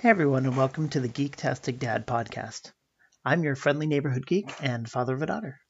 Hey 0.00 0.08
everyone, 0.08 0.46
and 0.46 0.56
welcome 0.56 0.88
to 0.88 1.00
the 1.00 1.10
Geektastic 1.10 1.78
Dad 1.78 2.06
podcast. 2.06 2.72
I'm 3.22 3.44
your 3.44 3.54
friendly 3.54 3.86
neighborhood 3.86 4.26
geek 4.26 4.50
and 4.62 4.90
father 4.90 5.14
of 5.14 5.20
a 5.20 5.26
daughter. 5.26 5.60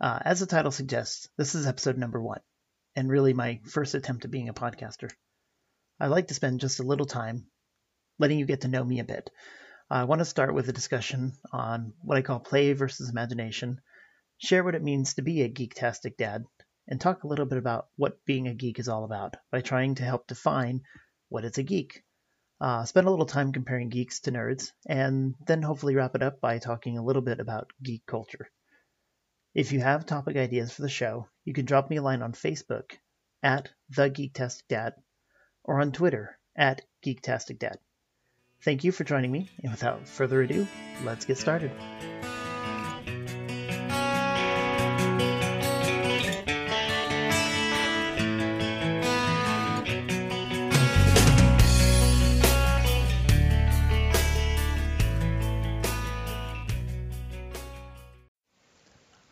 Uh, 0.00 0.18
as 0.22 0.40
the 0.40 0.46
title 0.46 0.70
suggests, 0.70 1.28
this 1.36 1.54
is 1.54 1.66
episode 1.66 1.98
number 1.98 2.18
one, 2.18 2.40
and 2.94 3.10
really 3.10 3.34
my 3.34 3.60
first 3.66 3.94
attempt 3.94 4.24
at 4.24 4.30
being 4.30 4.48
a 4.48 4.54
podcaster. 4.54 5.10
I 6.00 6.06
like 6.06 6.28
to 6.28 6.34
spend 6.34 6.60
just 6.60 6.80
a 6.80 6.82
little 6.82 7.04
time 7.04 7.48
letting 8.18 8.38
you 8.38 8.46
get 8.46 8.62
to 8.62 8.68
know 8.68 8.82
me 8.82 9.00
a 9.00 9.04
bit. 9.04 9.28
I 9.90 10.04
want 10.04 10.20
to 10.20 10.24
start 10.24 10.54
with 10.54 10.70
a 10.70 10.72
discussion 10.72 11.34
on 11.52 11.92
what 12.00 12.16
I 12.16 12.22
call 12.22 12.40
play 12.40 12.72
versus 12.72 13.10
imagination, 13.10 13.82
share 14.38 14.64
what 14.64 14.74
it 14.74 14.82
means 14.82 15.12
to 15.14 15.22
be 15.22 15.42
a 15.42 15.52
geektastic 15.52 16.16
dad, 16.16 16.46
and 16.88 16.98
talk 16.98 17.22
a 17.22 17.28
little 17.28 17.44
bit 17.44 17.58
about 17.58 17.88
what 17.96 18.24
being 18.24 18.48
a 18.48 18.54
geek 18.54 18.78
is 18.78 18.88
all 18.88 19.04
about 19.04 19.36
by 19.52 19.60
trying 19.60 19.96
to 19.96 20.04
help 20.04 20.26
define 20.26 20.80
what 21.28 21.44
is 21.44 21.58
a 21.58 21.62
geek 21.62 22.02
uh, 22.60 22.84
spend 22.84 23.06
a 23.06 23.10
little 23.10 23.26
time 23.26 23.52
comparing 23.52 23.88
geeks 23.88 24.20
to 24.20 24.32
nerds, 24.32 24.72
and 24.86 25.34
then 25.46 25.62
hopefully 25.62 25.94
wrap 25.94 26.14
it 26.14 26.22
up 26.22 26.40
by 26.40 26.58
talking 26.58 26.98
a 26.98 27.04
little 27.04 27.22
bit 27.22 27.40
about 27.40 27.72
geek 27.82 28.04
culture. 28.06 28.48
If 29.54 29.72
you 29.72 29.80
have 29.80 30.04
topic 30.04 30.36
ideas 30.36 30.72
for 30.72 30.82
the 30.82 30.88
show, 30.88 31.28
you 31.44 31.54
can 31.54 31.64
drop 31.64 31.88
me 31.88 31.96
a 31.96 32.02
line 32.02 32.22
on 32.22 32.32
Facebook 32.32 32.92
at 33.42 33.70
the 33.88 34.10
Geektastic 34.10 34.64
Dad 34.68 34.94
or 35.64 35.80
on 35.80 35.92
Twitter 35.92 36.38
at 36.54 36.82
Geektastic 37.04 37.58
Dad. 37.58 37.78
Thank 38.62 38.84
you 38.84 38.92
for 38.92 39.04
joining 39.04 39.32
me, 39.32 39.48
and 39.62 39.72
without 39.72 40.06
further 40.08 40.42
ado, 40.42 40.66
let's 41.04 41.24
get 41.24 41.38
started. 41.38 41.70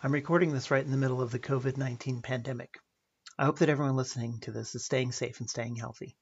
I'm 0.05 0.12
recording 0.12 0.52
this 0.52 0.70
right 0.70 0.84
in 0.84 0.91
the 0.91 0.98
middle 0.98 1.22
of 1.22 1.30
the 1.30 1.38
COVID 1.38 1.78
19 1.78 2.20
pandemic. 2.20 2.78
I 3.38 3.47
hope 3.47 3.60
that 3.60 3.70
everyone 3.70 3.97
listening 3.97 4.38
to 4.41 4.52
this 4.52 4.74
is 4.74 4.84
staying 4.84 5.12
safe 5.12 5.41
and 5.41 5.48
staying 5.48 5.77
healthy. 5.77 6.14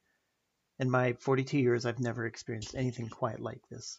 In 0.78 0.88
my 0.88 1.14
42 1.14 1.58
years, 1.58 1.84
I've 1.84 1.98
never 1.98 2.24
experienced 2.24 2.76
anything 2.76 3.08
quite 3.08 3.40
like 3.40 3.60
this. 3.68 3.98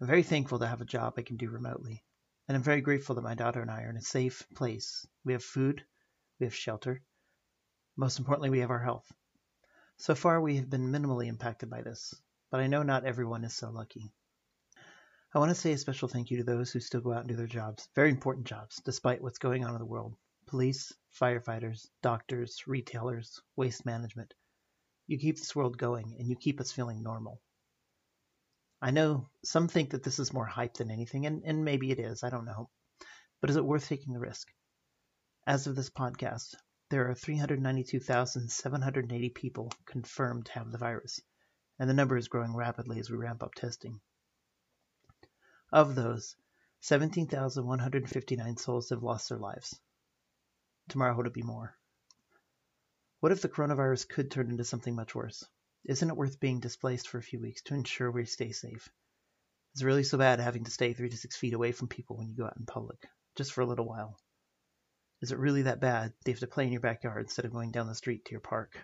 I'm 0.00 0.06
very 0.06 0.22
thankful 0.22 0.60
to 0.60 0.66
have 0.66 0.80
a 0.80 0.86
job 0.86 1.12
I 1.18 1.22
can 1.24 1.36
do 1.36 1.50
remotely, 1.50 2.02
and 2.48 2.56
I'm 2.56 2.62
very 2.62 2.80
grateful 2.80 3.14
that 3.16 3.20
my 3.20 3.34
daughter 3.34 3.60
and 3.60 3.70
I 3.70 3.82
are 3.82 3.90
in 3.90 3.98
a 3.98 4.00
safe 4.00 4.46
place. 4.54 5.06
We 5.24 5.34
have 5.34 5.44
food, 5.44 5.84
we 6.40 6.46
have 6.46 6.54
shelter, 6.54 7.02
most 7.98 8.18
importantly, 8.18 8.48
we 8.48 8.60
have 8.60 8.70
our 8.70 8.82
health. 8.82 9.12
So 9.98 10.14
far, 10.14 10.40
we 10.40 10.56
have 10.56 10.70
been 10.70 10.90
minimally 10.90 11.26
impacted 11.26 11.68
by 11.68 11.82
this, 11.82 12.14
but 12.50 12.60
I 12.60 12.66
know 12.66 12.82
not 12.82 13.04
everyone 13.04 13.44
is 13.44 13.54
so 13.54 13.68
lucky. 13.68 14.10
I 15.34 15.38
want 15.38 15.48
to 15.48 15.54
say 15.54 15.72
a 15.72 15.78
special 15.78 16.08
thank 16.08 16.30
you 16.30 16.36
to 16.36 16.44
those 16.44 16.70
who 16.70 16.80
still 16.80 17.00
go 17.00 17.14
out 17.14 17.20
and 17.20 17.28
do 17.28 17.36
their 17.36 17.46
jobs, 17.46 17.88
very 17.94 18.10
important 18.10 18.46
jobs, 18.46 18.82
despite 18.84 19.22
what's 19.22 19.38
going 19.38 19.64
on 19.64 19.72
in 19.72 19.78
the 19.78 19.86
world. 19.86 20.14
Police, 20.46 20.92
firefighters, 21.18 21.88
doctors, 22.02 22.62
retailers, 22.66 23.40
waste 23.56 23.86
management. 23.86 24.34
You 25.06 25.18
keep 25.18 25.38
this 25.38 25.56
world 25.56 25.78
going 25.78 26.16
and 26.18 26.28
you 26.28 26.36
keep 26.36 26.60
us 26.60 26.70
feeling 26.70 27.02
normal. 27.02 27.40
I 28.82 28.90
know 28.90 29.30
some 29.42 29.68
think 29.68 29.92
that 29.92 30.02
this 30.02 30.18
is 30.18 30.34
more 30.34 30.44
hype 30.44 30.74
than 30.74 30.90
anything, 30.90 31.24
and, 31.24 31.42
and 31.46 31.64
maybe 31.64 31.90
it 31.90 31.98
is, 31.98 32.22
I 32.22 32.28
don't 32.28 32.44
know. 32.44 32.68
But 33.40 33.48
is 33.48 33.56
it 33.56 33.64
worth 33.64 33.88
taking 33.88 34.12
the 34.12 34.20
risk? 34.20 34.52
As 35.46 35.66
of 35.66 35.76
this 35.76 35.88
podcast, 35.88 36.56
there 36.90 37.08
are 37.08 37.14
392,780 37.14 39.30
people 39.30 39.72
confirmed 39.86 40.44
to 40.44 40.52
have 40.52 40.70
the 40.70 40.76
virus, 40.76 41.22
and 41.78 41.88
the 41.88 41.94
number 41.94 42.18
is 42.18 42.28
growing 42.28 42.54
rapidly 42.54 43.00
as 43.00 43.08
we 43.08 43.16
ramp 43.16 43.42
up 43.42 43.54
testing. 43.54 43.98
Of 45.72 45.94
those, 45.94 46.36
17,159 46.80 48.56
souls 48.58 48.90
have 48.90 49.02
lost 49.02 49.30
their 49.30 49.38
lives. 49.38 49.80
Tomorrow 50.90 51.16
would 51.16 51.26
it 51.26 51.32
be 51.32 51.40
more? 51.40 51.74
What 53.20 53.32
if 53.32 53.40
the 53.40 53.48
coronavirus 53.48 54.06
could 54.06 54.30
turn 54.30 54.50
into 54.50 54.64
something 54.64 54.94
much 54.94 55.14
worse? 55.14 55.48
Isn't 55.84 56.10
it 56.10 56.16
worth 56.16 56.38
being 56.38 56.60
displaced 56.60 57.08
for 57.08 57.16
a 57.16 57.22
few 57.22 57.40
weeks 57.40 57.62
to 57.62 57.74
ensure 57.74 58.10
we 58.10 58.26
stay 58.26 58.52
safe? 58.52 58.90
Is 59.74 59.80
it 59.80 59.86
really 59.86 60.04
so 60.04 60.18
bad 60.18 60.40
having 60.40 60.64
to 60.64 60.70
stay 60.70 60.92
three 60.92 61.08
to 61.08 61.16
six 61.16 61.36
feet 61.36 61.54
away 61.54 61.72
from 61.72 61.88
people 61.88 62.18
when 62.18 62.28
you 62.28 62.36
go 62.36 62.44
out 62.44 62.58
in 62.58 62.66
public, 62.66 63.08
just 63.34 63.54
for 63.54 63.62
a 63.62 63.66
little 63.66 63.88
while? 63.88 64.20
Is 65.22 65.32
it 65.32 65.38
really 65.38 65.62
that 65.62 65.80
bad 65.80 66.12
they 66.24 66.32
have 66.32 66.40
to 66.40 66.46
play 66.46 66.66
in 66.66 66.72
your 66.72 66.82
backyard 66.82 67.22
instead 67.22 67.46
of 67.46 67.52
going 67.52 67.70
down 67.70 67.86
the 67.86 67.94
street 67.94 68.26
to 68.26 68.32
your 68.32 68.40
park? 68.40 68.76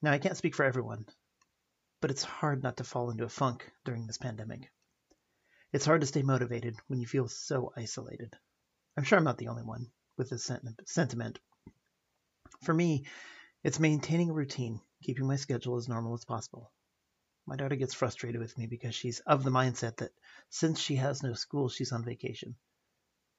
Now, 0.00 0.12
I 0.12 0.18
can't 0.18 0.36
speak 0.36 0.54
for 0.54 0.64
everyone, 0.64 1.06
but 2.00 2.12
it's 2.12 2.22
hard 2.22 2.62
not 2.62 2.76
to 2.76 2.84
fall 2.84 3.10
into 3.10 3.24
a 3.24 3.28
funk 3.28 3.68
during 3.84 4.06
this 4.06 4.18
pandemic. 4.18 4.70
It's 5.72 5.86
hard 5.86 6.02
to 6.02 6.06
stay 6.06 6.22
motivated 6.22 6.76
when 6.88 7.00
you 7.00 7.06
feel 7.06 7.28
so 7.28 7.72
isolated. 7.76 8.36
I'm 8.96 9.04
sure 9.04 9.16
I'm 9.16 9.24
not 9.24 9.38
the 9.38 9.48
only 9.48 9.62
one 9.62 9.90
with 10.18 10.28
this 10.28 10.50
sentiment. 10.84 11.38
For 12.62 12.74
me, 12.74 13.06
it's 13.64 13.80
maintaining 13.80 14.28
a 14.28 14.34
routine, 14.34 14.80
keeping 15.02 15.26
my 15.26 15.36
schedule 15.36 15.76
as 15.76 15.88
normal 15.88 16.12
as 16.12 16.26
possible. 16.26 16.70
My 17.46 17.56
daughter 17.56 17.76
gets 17.76 17.94
frustrated 17.94 18.40
with 18.40 18.56
me 18.58 18.66
because 18.66 18.94
she's 18.94 19.20
of 19.20 19.44
the 19.44 19.50
mindset 19.50 19.96
that 19.96 20.12
since 20.50 20.78
she 20.78 20.96
has 20.96 21.22
no 21.22 21.32
school, 21.32 21.68
she's 21.70 21.90
on 21.90 22.04
vacation. 22.04 22.54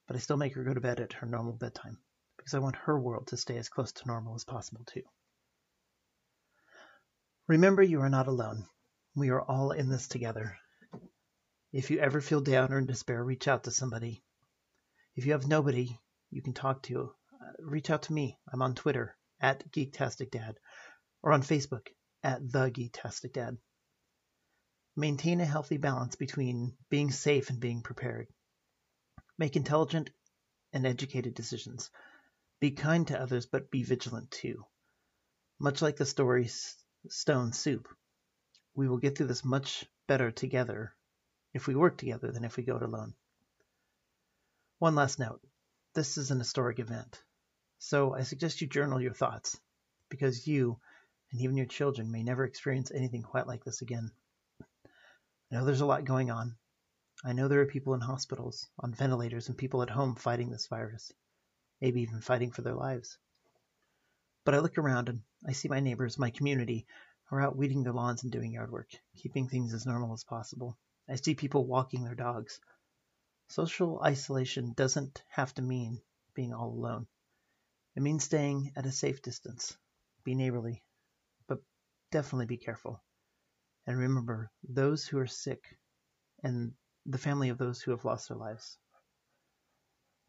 But 0.07 0.15
I 0.15 0.19
still 0.19 0.37
make 0.37 0.55
her 0.55 0.63
go 0.63 0.73
to 0.73 0.81
bed 0.81 0.99
at 0.99 1.13
her 1.13 1.27
normal 1.27 1.53
bedtime 1.53 1.99
because 2.37 2.55
I 2.55 2.59
want 2.59 2.75
her 2.77 2.99
world 2.99 3.27
to 3.27 3.37
stay 3.37 3.57
as 3.57 3.69
close 3.69 3.91
to 3.93 4.07
normal 4.07 4.35
as 4.35 4.43
possible, 4.43 4.83
too. 4.85 5.03
Remember, 7.47 7.83
you 7.83 8.01
are 8.01 8.09
not 8.09 8.27
alone. 8.27 8.65
We 9.15 9.29
are 9.29 9.41
all 9.41 9.71
in 9.71 9.89
this 9.89 10.07
together, 10.07 10.57
if 11.73 11.89
you 11.89 11.97
ever 11.97 12.21
feel 12.21 12.39
down 12.39 12.71
or 12.71 12.77
in 12.77 12.85
despair, 12.85 13.23
reach 13.23 13.47
out 13.47 13.63
to 13.63 13.71
somebody. 13.71 14.23
If 15.15 15.25
you 15.25 15.31
have 15.31 15.47
nobody 15.47 15.97
you 16.29 16.43
can 16.43 16.53
talk 16.53 16.83
to, 16.83 17.11
uh, 17.33 17.51
reach 17.59 17.89
out 17.89 18.03
to 18.03 18.13
me. 18.13 18.37
I'm 18.51 18.61
on 18.61 18.75
Twitter 18.75 19.17
at 19.41 19.71
Geektastic 19.71 20.29
Dad 20.29 20.59
or 21.23 21.33
on 21.33 21.41
Facebook 21.41 21.87
at 22.21 22.51
The 22.51 22.69
Geektastic 22.69 23.33
Dad. 23.33 23.57
Maintain 24.95 25.41
a 25.41 25.45
healthy 25.45 25.77
balance 25.77 26.15
between 26.15 26.77
being 26.91 27.09
safe 27.09 27.49
and 27.49 27.59
being 27.59 27.81
prepared. 27.81 28.27
Make 29.39 29.55
intelligent 29.55 30.11
and 30.73 30.85
educated 30.85 31.33
decisions. 31.33 31.89
Be 32.59 32.69
kind 32.69 33.07
to 33.07 33.19
others, 33.19 33.47
but 33.47 33.71
be 33.71 33.81
vigilant 33.81 34.29
too. 34.29 34.63
Much 35.59 35.81
like 35.81 35.95
the 35.95 36.05
story 36.05 36.51
Stone 37.09 37.53
Soup, 37.53 37.87
we 38.75 38.87
will 38.87 38.99
get 38.99 39.17
through 39.17 39.27
this 39.27 39.43
much 39.43 39.85
better 40.07 40.29
together 40.29 40.95
if 41.53 41.67
we 41.67 41.75
work 41.75 41.97
together 41.97 42.31
than 42.31 42.43
if 42.43 42.57
we 42.57 42.63
go 42.63 42.77
it 42.77 42.83
alone. 42.83 43.13
One 44.79 44.95
last 44.95 45.19
note 45.19 45.41
this 45.93 46.17
is 46.17 46.31
an 46.31 46.39
historic 46.39 46.79
event, 46.79 47.21
so 47.77 48.13
I 48.13 48.23
suggest 48.23 48.61
you 48.61 48.67
journal 48.67 49.01
your 49.01 49.13
thoughts, 49.13 49.59
because 50.09 50.47
you 50.47 50.79
and 51.31 51.41
even 51.41 51.57
your 51.57 51.65
children 51.65 52.11
may 52.11 52.23
never 52.23 52.45
experience 52.45 52.91
anything 52.91 53.21
quite 53.21 53.47
like 53.47 53.63
this 53.63 53.81
again. 53.81 54.11
I 55.51 55.55
know 55.55 55.65
there's 55.65 55.81
a 55.81 55.85
lot 55.85 56.05
going 56.05 56.31
on. 56.31 56.55
I 57.23 57.33
know 57.33 57.47
there 57.47 57.61
are 57.61 57.67
people 57.67 57.93
in 57.93 58.01
hospitals, 58.01 58.67
on 58.79 58.93
ventilators, 58.93 59.47
and 59.47 59.57
people 59.57 59.81
at 59.81 59.89
home 59.89 60.15
fighting 60.15 60.49
this 60.49 60.67
virus, 60.67 61.13
maybe 61.79 62.01
even 62.01 62.21
fighting 62.21 62.51
for 62.51 62.63
their 62.63 62.75
lives. 62.75 63.17
But 64.45 64.55
I 64.55 64.59
look 64.59 64.77
around 64.77 65.09
and 65.09 65.21
I 65.47 65.53
see 65.53 65.69
my 65.69 65.79
neighbors, 65.79 66.19
my 66.19 66.31
community, 66.31 66.85
are 67.31 67.41
out 67.41 67.55
weeding 67.55 67.83
their 67.83 67.93
lawns 67.93 68.23
and 68.23 68.31
doing 68.31 68.51
yard 68.51 68.71
work, 68.71 68.89
keeping 69.15 69.47
things 69.47 69.73
as 69.73 69.85
normal 69.85 70.13
as 70.13 70.23
possible. 70.23 70.77
I 71.09 71.15
see 71.15 71.35
people 71.35 71.65
walking 71.65 72.03
their 72.03 72.15
dogs. 72.15 72.59
Social 73.49 74.01
isolation 74.01 74.73
doesn't 74.73 75.23
have 75.29 75.53
to 75.55 75.61
mean 75.61 76.01
being 76.33 76.53
all 76.53 76.69
alone. 76.69 77.07
It 77.95 78.01
means 78.01 78.23
staying 78.23 78.71
at 78.75 78.85
a 78.85 78.91
safe 78.91 79.21
distance. 79.21 79.77
Be 80.23 80.33
neighborly, 80.33 80.83
but 81.47 81.61
definitely 82.11 82.45
be 82.45 82.57
careful. 82.57 83.03
And 83.85 83.97
remember 83.97 84.51
those 84.63 85.05
who 85.05 85.19
are 85.19 85.27
sick 85.27 85.77
and 86.41 86.73
the 87.05 87.17
family 87.17 87.49
of 87.49 87.57
those 87.57 87.81
who 87.81 87.91
have 87.91 88.05
lost 88.05 88.29
their 88.29 88.37
lives. 88.37 88.77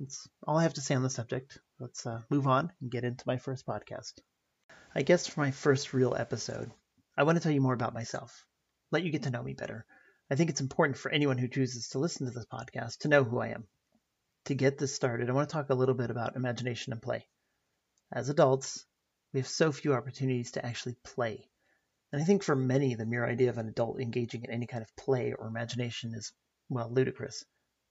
That's 0.00 0.28
all 0.42 0.58
I 0.58 0.64
have 0.64 0.74
to 0.74 0.80
say 0.80 0.96
on 0.96 1.04
the 1.04 1.10
subject. 1.10 1.58
Let's 1.78 2.04
uh, 2.04 2.22
move 2.28 2.48
on 2.48 2.72
and 2.80 2.90
get 2.90 3.04
into 3.04 3.24
my 3.26 3.36
first 3.36 3.64
podcast. 3.64 4.14
I 4.94 5.02
guess 5.02 5.26
for 5.26 5.40
my 5.40 5.52
first 5.52 5.94
real 5.94 6.16
episode, 6.16 6.72
I 7.16 7.22
want 7.22 7.36
to 7.36 7.42
tell 7.42 7.52
you 7.52 7.60
more 7.60 7.74
about 7.74 7.94
myself, 7.94 8.44
let 8.90 9.04
you 9.04 9.12
get 9.12 9.22
to 9.22 9.30
know 9.30 9.42
me 9.42 9.54
better. 9.54 9.86
I 10.30 10.36
think 10.36 10.48
it's 10.50 10.60
important 10.60 10.96
for 10.96 11.10
anyone 11.10 11.36
who 11.36 11.48
chooses 11.48 11.88
to 11.90 11.98
listen 11.98 12.26
to 12.26 12.32
this 12.32 12.46
podcast 12.46 12.98
to 13.00 13.08
know 13.08 13.24
who 13.24 13.40
I 13.40 13.48
am. 13.48 13.66
To 14.46 14.54
get 14.54 14.78
this 14.78 14.94
started, 14.94 15.28
I 15.28 15.32
want 15.32 15.48
to 15.48 15.52
talk 15.52 15.70
a 15.70 15.74
little 15.74 15.94
bit 15.94 16.10
about 16.10 16.36
imagination 16.36 16.92
and 16.92 17.02
play. 17.02 17.26
As 18.10 18.28
adults, 18.28 18.86
we 19.32 19.40
have 19.40 19.46
so 19.46 19.72
few 19.72 19.94
opportunities 19.94 20.52
to 20.52 20.64
actually 20.64 20.96
play. 21.04 21.48
And 22.12 22.22
I 22.22 22.24
think 22.24 22.42
for 22.42 22.56
many, 22.56 22.94
the 22.94 23.04
mere 23.04 23.26
idea 23.26 23.50
of 23.50 23.58
an 23.58 23.68
adult 23.68 24.00
engaging 24.00 24.44
in 24.44 24.50
any 24.50 24.66
kind 24.66 24.82
of 24.82 24.96
play 24.96 25.32
or 25.32 25.46
imagination 25.46 26.14
is, 26.14 26.32
well, 26.68 26.90
ludicrous. 26.90 27.44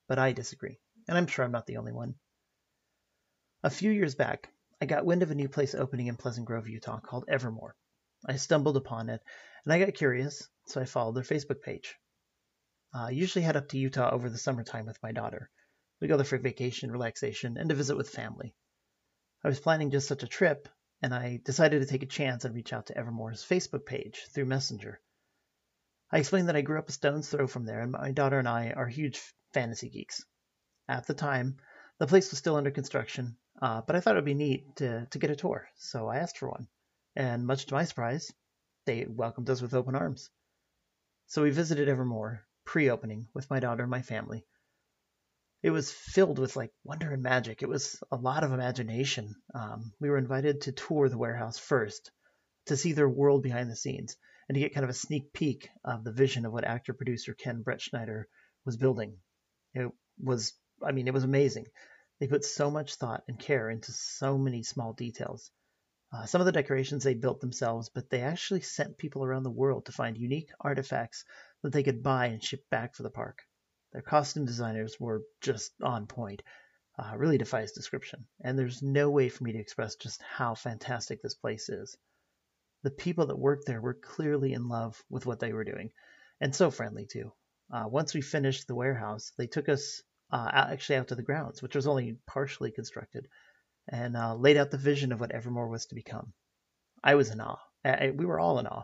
But 0.08 0.20
I 0.20 0.32
disagree, 0.32 0.80
and 1.08 1.18
I'm 1.18 1.28
sure 1.28 1.46
I'm 1.46 1.52
not 1.52 1.68
the 1.68 1.78
only 1.78 1.92
one. 1.92 2.16
A 3.64 3.70
few 3.70 3.92
years 3.92 4.16
back, 4.16 4.50
I 4.82 4.86
got 4.86 5.06
wind 5.06 5.24
of 5.24 5.32
a 5.32 5.36
new 5.36 5.50
place 5.50 5.76
opening 5.76 6.08
in 6.08 6.18
Pleasant 6.18 6.48
Grove, 6.48 6.68
Utah 6.68 7.00
called 7.00 7.26
Evermore. 7.28 7.76
I 8.26 8.38
stumbled 8.38 8.78
upon 8.78 9.10
it 9.10 9.22
And 9.66 9.74
I 9.74 9.80
got 9.80 9.94
curious, 9.94 10.48
so 10.66 10.82
I 10.82 10.86
followed 10.86 11.16
their 11.16 11.24
Facebook 11.24 11.62
page. 11.62 11.96
Uh, 12.96 13.08
I 13.08 13.10
usually 13.10 13.44
head 13.44 13.58
up 13.58 13.70
to 13.70 13.78
Utah 13.78 14.12
over 14.12 14.30
the 14.30 14.38
summertime 14.38 14.86
with 14.86 15.02
my 15.02 15.12
daughter. 15.12 15.50
We 16.00 16.08
go 16.08 16.16
there 16.16 16.26
for 16.26 16.38
vacation, 16.38 16.92
relaxation, 16.92 17.58
and 17.58 17.70
to 17.70 17.76
visit 17.76 17.98
with 17.98 18.10
family. 18.10 18.54
I 19.44 19.48
was 19.48 19.60
planning 19.60 19.90
just 19.90 20.08
such 20.08 20.22
a 20.22 20.28
trip, 20.28 20.70
and 21.02 21.12
I 21.12 21.40
decided 21.44 21.82
to 21.82 21.88
take 21.88 22.04
a 22.04 22.08
chance 22.08 22.46
and 22.46 22.54
reach 22.54 22.72
out 22.72 22.88
to 22.88 22.98
Evermore's 22.98 23.44
Facebook 23.44 23.86
page 23.86 24.28
through 24.30 24.46
Messenger. 24.46 25.02
I 26.12 26.20
explained 26.20 26.50
that 26.50 26.56
I 26.56 26.62
grew 26.62 26.78
up 26.78 26.88
a 26.88 26.92
stone's 26.92 27.28
throw 27.28 27.48
from 27.48 27.66
there, 27.66 27.82
and 27.82 27.92
my 27.94 28.12
daughter 28.12 28.38
and 28.38 28.48
I 28.48 28.72
are 28.72 28.88
huge 28.88 29.20
fantasy 29.54 29.90
geeks. 29.90 30.24
At 30.88 31.08
the 31.08 31.16
time, 31.16 31.58
the 31.98 32.06
place 32.06 32.30
was 32.30 32.38
still 32.38 32.58
under 32.58 32.70
construction, 32.70 33.38
uh, 33.60 33.82
but 33.82 33.96
I 33.96 34.02
thought 34.02 34.16
it 34.16 34.20
would 34.20 34.26
be 34.26 34.36
neat 34.36 34.76
to, 34.76 35.08
to 35.08 35.20
get 35.20 35.32
a 35.32 35.36
tour, 35.36 35.68
so 35.78 36.08
I 36.10 36.18
asked 36.18 36.38
for 36.38 36.50
one. 36.50 36.68
And 37.16 37.48
much 37.48 37.66
to 37.66 37.74
my 37.74 37.86
surprise, 37.86 38.32
they 38.86 39.08
welcomed 39.10 39.50
us 39.50 39.64
with 39.64 39.74
open 39.74 39.96
arms. 39.96 40.30
So 41.26 41.42
we 41.42 41.50
visited 41.50 41.90
Evermore, 41.90 42.46
pre 42.66 42.90
opening, 42.90 43.28
with 43.34 43.50
my 43.50 43.60
daughter 43.60 43.84
and 43.84 43.92
my 43.92 44.02
family. 44.02 44.46
It 45.62 45.72
was 45.72 45.92
filled 45.92 46.40
with 46.40 46.56
like 46.56 46.72
wonder 46.84 47.12
and 47.12 47.24
magic. 47.24 47.64
It 47.64 47.70
was 47.70 48.02
a 48.12 48.18
lot 48.18 48.44
of 48.44 48.52
imagination. 48.52 49.36
Um, 49.56 49.94
we 50.00 50.10
were 50.10 50.18
invited 50.18 50.62
to 50.62 50.72
tour 50.74 51.08
the 51.08 51.18
warehouse 51.18 51.58
first, 51.58 52.12
to 52.66 52.78
see 52.78 52.94
their 52.94 53.10
world 53.10 53.44
behind 53.44 53.70
the 53.70 53.76
scenes, 53.76 54.18
and 54.48 54.56
to 54.56 54.60
get 54.60 54.74
kind 54.74 54.84
of 54.84 54.90
a 54.90 54.94
sneak 54.94 55.32
peek 55.34 55.70
of 55.86 56.04
the 56.04 56.12
vision 56.12 56.46
of 56.46 56.52
what 56.52 56.66
actor 56.66 56.94
producer 56.94 57.34
Ken 57.34 57.64
Bretschneider 57.64 58.26
was 58.66 58.78
building. 58.78 59.18
It 59.74 59.90
was, 60.22 60.54
I 60.82 60.92
mean, 60.92 61.08
it 61.08 61.14
was 61.14 61.24
amazing. 61.24 61.68
They 62.20 62.28
put 62.28 62.46
so 62.46 62.70
much 62.70 62.96
thought 62.96 63.24
and 63.28 63.40
care 63.40 63.70
into 63.70 63.92
so 63.92 64.38
many 64.38 64.64
small 64.64 64.94
details. 64.94 65.52
Uh, 66.14 66.26
some 66.26 66.42
of 66.42 66.46
the 66.46 66.52
decorations 66.52 67.04
they 67.04 67.16
built 67.16 67.42
themselves, 67.42 67.90
but 67.90 68.10
they 68.10 68.22
actually 68.22 68.62
sent 68.62 68.98
people 68.98 69.24
around 69.24 69.44
the 69.44 69.50
world 69.50 69.86
to 69.86 69.92
find 69.92 70.16
unique 70.18 70.52
artifacts 70.60 71.26
that 71.64 71.74
they 71.74 71.84
could 71.84 72.04
buy 72.04 72.28
and 72.28 72.44
ship 72.44 72.70
back 72.70 72.96
for 72.96 73.04
the 73.04 73.10
park. 73.10 73.40
Their 73.94 74.02
costume 74.02 74.46
designers 74.46 75.00
were 75.00 75.24
just 75.42 75.72
on 75.82 76.08
point. 76.08 76.44
Uh, 76.98 77.14
really 77.18 77.40
defies 77.40 77.72
description. 77.72 78.28
And 78.42 78.58
there's 78.58 78.84
no 78.84 79.10
way 79.10 79.30
for 79.30 79.44
me 79.44 79.54
to 79.54 79.60
express 79.60 79.96
just 79.96 80.22
how 80.22 80.54
fantastic 80.54 81.22
this 81.22 81.34
place 81.34 81.70
is. 81.70 81.98
The 82.84 82.92
people 82.92 83.28
that 83.28 83.40
worked 83.40 83.66
there 83.66 83.82
were 83.82 83.96
clearly 83.96 84.54
in 84.54 84.68
love 84.68 85.02
with 85.10 85.26
what 85.26 85.40
they 85.40 85.54
were 85.54 85.64
doing, 85.64 85.92
and 86.40 86.54
so 86.54 86.70
friendly 86.70 87.06
too. 87.06 87.32
Uh, 87.72 87.86
once 87.88 88.14
we 88.14 88.22
finished 88.22 88.68
the 88.68 88.76
warehouse, 88.76 89.32
they 89.38 89.48
took 89.48 89.70
us 89.70 90.04
uh, 90.32 90.50
actually 90.52 90.98
out 90.98 91.08
to 91.08 91.16
the 91.16 91.24
grounds, 91.24 91.62
which 91.62 91.76
was 91.76 91.88
only 91.88 92.18
partially 92.28 92.72
constructed, 92.72 93.28
and 93.88 94.18
uh, 94.18 94.36
laid 94.36 94.58
out 94.58 94.70
the 94.70 94.78
vision 94.78 95.12
of 95.12 95.20
what 95.20 95.32
Evermore 95.32 95.70
was 95.70 95.86
to 95.88 95.96
become. 95.96 96.34
I 97.04 97.16
was 97.16 97.32
in 97.32 97.40
awe. 97.42 97.60
I, 97.86 98.12
we 98.16 98.26
were 98.26 98.40
all 98.40 98.60
in 98.60 98.68
awe. 98.68 98.84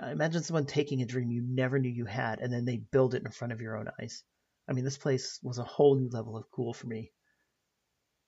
Uh, 0.00 0.06
imagine 0.06 0.42
someone 0.42 0.66
taking 0.66 1.02
a 1.02 1.06
dream 1.06 1.30
you 1.30 1.42
never 1.42 1.78
knew 1.78 1.88
you 1.88 2.04
had 2.04 2.40
and 2.40 2.52
then 2.52 2.64
they 2.64 2.78
build 2.78 3.14
it 3.14 3.22
in 3.22 3.30
front 3.30 3.52
of 3.52 3.60
your 3.60 3.76
own 3.76 3.88
eyes. 4.00 4.24
I 4.68 4.72
mean, 4.72 4.84
this 4.84 4.98
place 4.98 5.38
was 5.42 5.58
a 5.58 5.64
whole 5.64 5.94
new 5.94 6.08
level 6.08 6.36
of 6.36 6.50
cool 6.50 6.72
for 6.72 6.86
me. 6.86 7.12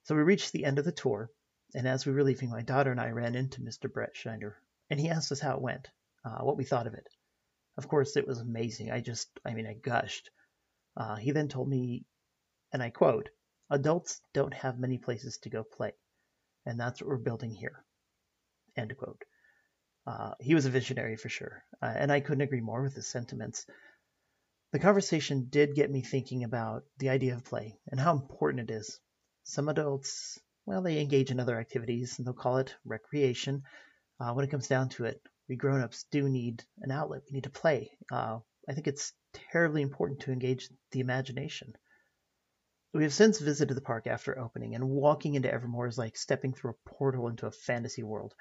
So 0.04 0.14
we 0.14 0.22
reached 0.22 0.52
the 0.52 0.64
end 0.64 0.78
of 0.78 0.84
the 0.84 0.92
tour, 0.92 1.30
and 1.74 1.88
as 1.88 2.06
we 2.06 2.12
were 2.12 2.22
leaving, 2.22 2.50
my 2.50 2.62
daughter 2.62 2.92
and 2.92 3.00
I 3.00 3.10
ran 3.10 3.34
into 3.34 3.60
Mr. 3.60 3.90
Bretschneider, 3.90 4.54
and 4.88 5.00
he 5.00 5.08
asked 5.08 5.32
us 5.32 5.40
how 5.40 5.56
it 5.56 5.62
went, 5.62 5.90
uh, 6.24 6.44
what 6.44 6.56
we 6.56 6.64
thought 6.64 6.86
of 6.86 6.94
it. 6.94 7.08
Of 7.76 7.88
course, 7.88 8.16
it 8.16 8.26
was 8.26 8.38
amazing. 8.38 8.92
I 8.92 9.00
just, 9.00 9.28
I 9.44 9.52
mean, 9.52 9.66
I 9.66 9.74
gushed. 9.74 10.30
Uh, 10.96 11.16
he 11.16 11.32
then 11.32 11.48
told 11.48 11.68
me, 11.68 12.04
and 12.72 12.82
I 12.82 12.90
quote, 12.90 13.30
Adults 13.70 14.20
don't 14.32 14.54
have 14.54 14.78
many 14.78 14.98
places 14.98 15.38
to 15.38 15.50
go 15.50 15.64
play, 15.64 15.92
and 16.64 16.78
that's 16.78 17.00
what 17.00 17.08
we're 17.08 17.16
building 17.16 17.50
here. 17.50 17.84
End 18.76 18.96
quote. 18.96 19.24
Uh, 20.06 20.34
he 20.38 20.54
was 20.54 20.66
a 20.66 20.70
visionary 20.70 21.16
for 21.16 21.28
sure, 21.28 21.64
uh, 21.82 21.92
and 21.96 22.12
I 22.12 22.20
couldn't 22.20 22.42
agree 22.42 22.60
more 22.60 22.82
with 22.82 22.94
his 22.94 23.08
sentiments. 23.08 23.66
The 24.72 24.78
conversation 24.78 25.48
did 25.48 25.74
get 25.74 25.90
me 25.90 26.02
thinking 26.02 26.44
about 26.44 26.84
the 26.98 27.08
idea 27.08 27.34
of 27.34 27.44
play 27.44 27.78
and 27.88 27.98
how 27.98 28.12
important 28.12 28.70
it 28.70 28.74
is. 28.74 29.00
Some 29.44 29.68
adults, 29.68 30.38
well, 30.64 30.82
they 30.82 31.00
engage 31.00 31.30
in 31.30 31.40
other 31.40 31.58
activities 31.58 32.18
and 32.18 32.26
they'll 32.26 32.34
call 32.34 32.58
it 32.58 32.74
recreation. 32.84 33.62
Uh, 34.20 34.32
when 34.32 34.44
it 34.44 34.50
comes 34.50 34.68
down 34.68 34.88
to 34.90 35.04
it, 35.06 35.20
we 35.48 35.56
grown-ups 35.56 36.04
do 36.10 36.28
need 36.28 36.64
an 36.80 36.90
outlet. 36.90 37.22
We 37.30 37.36
need 37.36 37.44
to 37.44 37.50
play. 37.50 37.90
Uh, 38.10 38.38
I 38.68 38.74
think 38.74 38.86
it's 38.86 39.12
terribly 39.52 39.82
important 39.82 40.20
to 40.20 40.32
engage 40.32 40.68
the 40.90 41.00
imagination. 41.00 41.74
We 42.92 43.02
have 43.04 43.14
since 43.14 43.38
visited 43.38 43.76
the 43.76 43.82
park 43.82 44.06
after 44.06 44.38
opening, 44.38 44.74
and 44.74 44.88
walking 44.88 45.34
into 45.34 45.52
Evermore 45.52 45.86
is 45.86 45.98
like 45.98 46.16
stepping 46.16 46.52
through 46.52 46.72
a 46.72 46.88
portal 46.88 47.28
into 47.28 47.46
a 47.46 47.52
fantasy 47.52 48.02
world. 48.02 48.34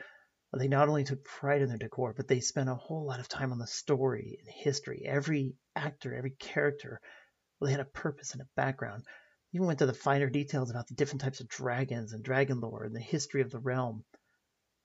They 0.58 0.70
not 0.70 0.88
only 0.88 1.04
took 1.04 1.26
pride 1.26 1.62
in 1.62 1.68
their 1.68 1.78
decor, 1.78 2.14
but 2.14 2.30
they 2.30 2.40
spent 2.40 2.70
a 2.70 2.76
whole 2.76 3.04
lot 3.04 3.20
of 3.20 3.28
time 3.28 3.52
on 3.52 3.58
the 3.58 3.68
story 3.68 4.38
and 4.40 4.48
history. 4.48 5.04
Every 5.06 5.58
actor, 5.76 6.16
every 6.16 6.32
character, 6.32 7.02
well, 7.60 7.68
they 7.68 7.72
had 7.72 7.82
a 7.82 7.86
purpose 7.86 8.32
and 8.32 8.42
a 8.42 8.48
background. 8.56 9.04
Even 9.52 9.68
went 9.68 9.80
to 9.80 9.86
the 9.86 9.94
finer 9.94 10.30
details 10.30 10.72
about 10.72 10.88
the 10.88 10.94
different 10.94 11.20
types 11.20 11.42
of 11.42 11.50
dragons 11.50 12.14
and 12.14 12.24
dragon 12.24 12.62
lore 12.62 12.86
and 12.86 12.96
the 12.96 13.02
history 13.02 13.42
of 13.42 13.52
the 13.52 13.60
realm. 13.60 14.06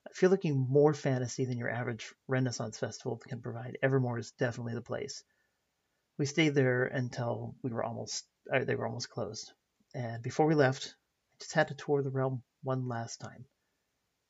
If 0.09 0.21
you're 0.21 0.31
looking 0.31 0.67
more 0.67 0.93
fantasy 0.93 1.45
than 1.45 1.57
your 1.57 1.69
average 1.69 2.13
Renaissance 2.27 2.77
festival 2.77 3.17
can 3.17 3.41
provide, 3.41 3.77
Evermore 3.81 4.17
is 4.17 4.31
definitely 4.31 4.73
the 4.73 4.81
place. 4.81 5.23
We 6.17 6.25
stayed 6.25 6.53
there 6.53 6.83
until 6.83 7.55
we 7.61 7.71
were 7.71 7.83
almost 7.83 8.27
uh, 8.53 8.65
they 8.65 8.75
were 8.75 8.87
almost 8.87 9.09
closed. 9.09 9.53
And 9.93 10.21
before 10.21 10.47
we 10.47 10.55
left, 10.55 10.95
I 11.33 11.37
just 11.39 11.53
had 11.53 11.69
to 11.69 11.75
tour 11.75 12.03
the 12.03 12.09
realm 12.09 12.43
one 12.61 12.89
last 12.89 13.21
time. 13.21 13.45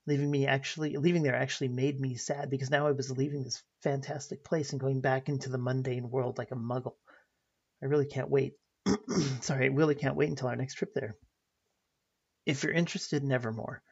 Leaving 0.07 0.31
me 0.31 0.47
actually 0.47 0.97
leaving 0.97 1.21
there 1.21 1.35
actually 1.35 1.67
made 1.67 1.99
me 1.99 2.15
sad 2.15 2.49
because 2.49 2.71
now 2.71 2.87
I 2.87 2.91
was 2.91 3.15
leaving 3.15 3.43
this 3.43 3.63
fantastic 3.83 4.43
place 4.43 4.71
and 4.71 4.81
going 4.81 5.01
back 5.01 5.29
into 5.29 5.49
the 5.49 5.59
mundane 5.59 6.09
world 6.09 6.37
like 6.37 6.51
a 6.51 6.55
muggle. 6.55 6.95
I 7.81 7.85
really 7.85 8.07
can't 8.07 8.29
wait. 8.29 8.53
Sorry, 9.41 9.65
I 9.65 9.69
really 9.69 9.95
can't 9.95 10.15
wait 10.15 10.29
until 10.29 10.47
our 10.47 10.55
next 10.55 10.75
trip 10.75 10.93
there. 10.95 11.15
If 12.45 12.63
you're 12.63 12.73
interested 12.73 13.21
in 13.21 13.31
Evermore, 13.31 13.83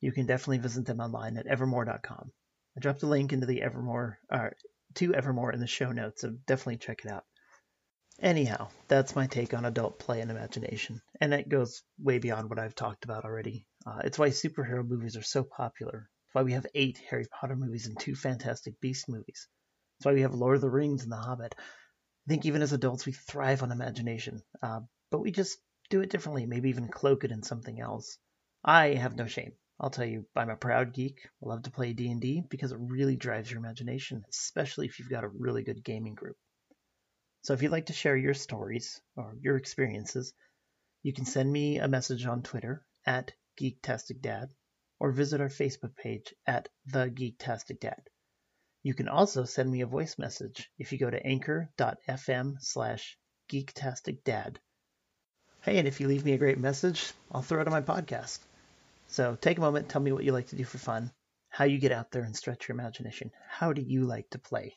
you 0.00 0.12
can 0.12 0.26
definitely 0.26 0.58
visit 0.58 0.86
them 0.86 1.00
online 1.00 1.36
at 1.36 1.46
evermore.com. 1.46 2.30
I 2.76 2.80
dropped 2.80 3.02
a 3.02 3.06
link 3.06 3.32
into 3.32 3.46
the 3.46 3.62
Evermore 3.62 4.18
uh, 4.30 4.50
to 4.94 5.14
Evermore 5.14 5.52
in 5.52 5.60
the 5.60 5.66
show 5.66 5.90
notes, 5.90 6.20
so 6.20 6.30
definitely 6.46 6.76
check 6.76 7.04
it 7.04 7.10
out. 7.10 7.24
Anyhow, 8.20 8.68
that's 8.88 9.16
my 9.16 9.26
take 9.26 9.52
on 9.52 9.64
adult 9.64 9.98
play 9.98 10.20
and 10.20 10.30
imagination, 10.30 11.02
and 11.20 11.34
it 11.34 11.48
goes 11.48 11.82
way 11.98 12.18
beyond 12.18 12.48
what 12.48 12.58
I've 12.58 12.74
talked 12.74 13.04
about 13.04 13.24
already. 13.24 13.66
Uh, 13.86 14.00
it's 14.04 14.18
why 14.18 14.30
superhero 14.30 14.86
movies 14.86 15.16
are 15.16 15.22
so 15.22 15.44
popular. 15.44 16.10
It's 16.26 16.34
why 16.34 16.42
we 16.42 16.54
have 16.54 16.66
eight 16.74 16.98
Harry 17.08 17.26
Potter 17.40 17.54
movies 17.54 17.86
and 17.86 17.98
two 17.98 18.16
Fantastic 18.16 18.80
Beast 18.80 19.08
movies. 19.08 19.48
It's 19.98 20.06
why 20.06 20.12
we 20.12 20.22
have 20.22 20.34
Lord 20.34 20.56
of 20.56 20.60
the 20.60 20.70
Rings 20.70 21.04
and 21.04 21.12
The 21.12 21.16
Hobbit. 21.16 21.54
I 21.58 22.28
think 22.28 22.44
even 22.44 22.62
as 22.62 22.72
adults, 22.72 23.06
we 23.06 23.12
thrive 23.12 23.62
on 23.62 23.70
imagination, 23.70 24.42
uh, 24.60 24.80
but 25.10 25.20
we 25.20 25.30
just 25.30 25.58
do 25.88 26.00
it 26.00 26.10
differently, 26.10 26.46
maybe 26.46 26.70
even 26.70 26.88
cloak 26.88 27.22
it 27.22 27.30
in 27.30 27.44
something 27.44 27.80
else. 27.80 28.18
I 28.64 28.94
have 28.94 29.14
no 29.14 29.26
shame. 29.26 29.52
I'll 29.78 29.90
tell 29.90 30.06
you, 30.06 30.26
I'm 30.34 30.50
a 30.50 30.56
proud 30.56 30.92
geek. 30.92 31.20
I 31.42 31.48
love 31.48 31.62
to 31.62 31.70
play 31.70 31.92
D&D 31.92 32.42
because 32.50 32.72
it 32.72 32.78
really 32.80 33.16
drives 33.16 33.50
your 33.50 33.60
imagination, 33.60 34.24
especially 34.30 34.86
if 34.86 34.98
you've 34.98 35.10
got 35.10 35.22
a 35.22 35.28
really 35.28 35.62
good 35.62 35.84
gaming 35.84 36.14
group. 36.14 36.36
So 37.42 37.52
if 37.52 37.62
you'd 37.62 37.70
like 37.70 37.86
to 37.86 37.92
share 37.92 38.16
your 38.16 38.34
stories 38.34 39.00
or 39.14 39.36
your 39.40 39.56
experiences, 39.56 40.32
you 41.04 41.12
can 41.12 41.26
send 41.26 41.52
me 41.52 41.78
a 41.78 41.86
message 41.86 42.26
on 42.26 42.42
Twitter 42.42 42.84
at 43.04 43.32
Geektastic 43.60 44.20
Dad 44.20 44.50
or 44.98 45.10
visit 45.10 45.40
our 45.40 45.48
Facebook 45.48 45.96
page 45.96 46.34
at 46.46 46.68
The 46.86 47.10
Geektastic 47.10 47.80
Dad. 47.80 48.02
You 48.82 48.94
can 48.94 49.08
also 49.08 49.44
send 49.44 49.70
me 49.70 49.80
a 49.80 49.86
voice 49.86 50.16
message 50.16 50.70
if 50.78 50.92
you 50.92 50.98
go 50.98 51.10
to 51.10 51.26
anchor.fm 51.26 52.56
slash 52.60 53.18
geektasticdad. 53.50 54.56
Hey, 55.62 55.78
and 55.78 55.88
if 55.88 56.00
you 56.00 56.06
leave 56.06 56.24
me 56.24 56.32
a 56.32 56.38
great 56.38 56.58
message, 56.58 57.12
I'll 57.32 57.42
throw 57.42 57.60
it 57.60 57.66
on 57.66 57.72
my 57.72 57.80
podcast. 57.80 58.38
So 59.08 59.36
take 59.40 59.58
a 59.58 59.60
moment, 59.60 59.88
tell 59.88 60.00
me 60.00 60.12
what 60.12 60.24
you 60.24 60.32
like 60.32 60.48
to 60.48 60.56
do 60.56 60.64
for 60.64 60.78
fun, 60.78 61.10
how 61.48 61.64
you 61.64 61.78
get 61.78 61.92
out 61.92 62.10
there 62.10 62.22
and 62.22 62.36
stretch 62.36 62.68
your 62.68 62.76
imagination. 62.76 63.32
How 63.48 63.72
do 63.72 63.82
you 63.82 64.04
like 64.04 64.30
to 64.30 64.38
play? 64.38 64.76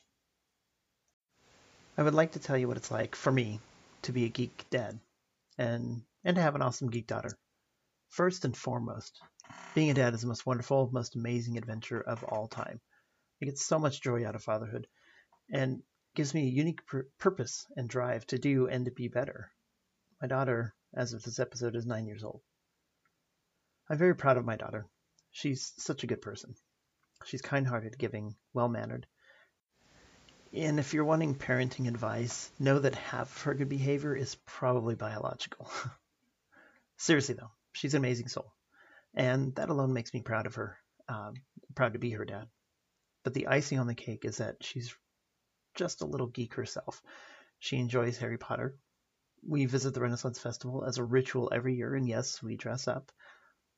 I 1.96 2.02
would 2.02 2.14
like 2.14 2.32
to 2.32 2.38
tell 2.38 2.56
you 2.56 2.66
what 2.66 2.76
it's 2.76 2.90
like 2.90 3.14
for 3.14 3.30
me 3.30 3.60
to 4.02 4.12
be 4.12 4.24
a 4.24 4.28
geek 4.28 4.64
dad 4.70 4.98
and 5.58 6.02
and 6.24 6.36
to 6.36 6.42
have 6.42 6.54
an 6.54 6.62
awesome 6.62 6.90
geek 6.90 7.06
daughter. 7.06 7.38
First 8.10 8.44
and 8.44 8.56
foremost, 8.56 9.20
being 9.74 9.90
a 9.90 9.94
dad 9.94 10.14
is 10.14 10.20
the 10.20 10.26
most 10.26 10.44
wonderful, 10.44 10.90
most 10.92 11.16
amazing 11.16 11.56
adventure 11.56 12.00
of 12.00 12.22
all 12.24 12.46
time. 12.46 12.80
I 13.40 13.46
get 13.46 13.58
so 13.58 13.78
much 13.78 14.02
joy 14.02 14.26
out 14.26 14.34
of 14.34 14.42
fatherhood 14.42 14.86
and 15.50 15.82
gives 16.14 16.34
me 16.34 16.42
a 16.42 16.50
unique 16.50 16.84
pur- 16.86 17.08
purpose 17.18 17.66
and 17.76 17.88
drive 17.88 18.26
to 18.26 18.38
do 18.38 18.68
and 18.68 18.84
to 18.84 18.90
be 18.90 19.08
better. 19.08 19.50
My 20.20 20.28
daughter, 20.28 20.74
as 20.92 21.12
of 21.12 21.22
this 21.22 21.38
episode, 21.38 21.74
is 21.74 21.86
nine 21.86 22.06
years 22.06 22.22
old. 22.22 22.42
I'm 23.88 23.96
very 23.96 24.14
proud 24.14 24.36
of 24.36 24.44
my 24.44 24.56
daughter. 24.56 24.86
She's 25.30 25.72
such 25.78 26.04
a 26.04 26.06
good 26.06 26.20
person. 26.20 26.54
She's 27.24 27.42
kind 27.42 27.66
hearted, 27.66 27.96
giving, 27.96 28.34
well 28.52 28.68
mannered, 28.68 29.06
and 30.52 30.80
if 30.80 30.92
you're 30.94 31.04
wanting 31.04 31.36
parenting 31.36 31.86
advice, 31.86 32.50
know 32.58 32.80
that 32.80 32.96
half 32.96 33.36
of 33.36 33.42
her 33.42 33.54
good 33.54 33.68
behavior 33.68 34.16
is 34.16 34.34
probably 34.46 34.96
biological. 34.96 35.70
Seriously, 36.96 37.36
though, 37.36 37.52
she's 37.72 37.94
an 37.94 37.98
amazing 37.98 38.28
soul. 38.28 38.52
And 39.14 39.54
that 39.56 39.70
alone 39.70 39.92
makes 39.92 40.14
me 40.14 40.22
proud 40.22 40.46
of 40.46 40.54
her, 40.56 40.78
um, 41.08 41.34
proud 41.74 41.94
to 41.94 41.98
be 41.98 42.10
her 42.10 42.24
dad. 42.24 42.46
But 43.24 43.34
the 43.34 43.48
icing 43.48 43.78
on 43.78 43.86
the 43.86 43.94
cake 43.94 44.24
is 44.24 44.38
that 44.38 44.56
she's 44.62 44.94
just 45.74 46.02
a 46.02 46.06
little 46.06 46.28
geek 46.28 46.54
herself. 46.54 47.02
She 47.58 47.76
enjoys 47.76 48.18
Harry 48.18 48.38
Potter. 48.38 48.76
We 49.46 49.66
visit 49.66 49.94
the 49.94 50.00
Renaissance 50.00 50.38
Festival 50.38 50.84
as 50.84 50.98
a 50.98 51.04
ritual 51.04 51.50
every 51.52 51.74
year, 51.74 51.94
and 51.94 52.08
yes, 52.08 52.42
we 52.42 52.56
dress 52.56 52.88
up. 52.88 53.10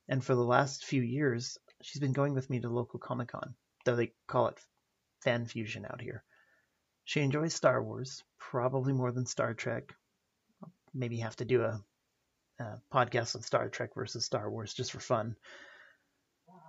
And 0.09 0.25
for 0.25 0.35
the 0.35 0.45
last 0.45 0.85
few 0.85 1.03
years, 1.03 1.59
she's 1.83 2.01
been 2.01 2.13
going 2.13 2.35
with 2.35 2.51
me 2.51 2.61
to 2.61 2.69
local 2.69 2.99
Comic 2.99 3.29
Con, 3.29 3.55
though 3.85 3.97
they 3.97 4.13
call 4.27 4.49
it 4.49 4.61
Fan 5.23 5.47
Fusion 5.47 5.87
out 5.87 6.01
here. 6.01 6.25
She 7.05 7.21
enjoys 7.21 7.55
Star 7.55 7.83
Wars, 7.83 8.23
probably 8.39 8.93
more 8.93 9.13
than 9.13 9.27
Star 9.27 9.55
Trek. 9.55 9.95
Maybe 10.95 11.19
have 11.19 11.37
to 11.37 11.45
do 11.45 11.63
a, 11.63 11.81
a 12.59 12.79
podcast 12.93 13.37
on 13.37 13.43
Star 13.43 13.69
Trek 13.69 13.91
versus 13.95 14.25
Star 14.25 14.51
Wars 14.51 14.75
just 14.75 14.93
for 14.93 15.01
fun. 15.01 15.37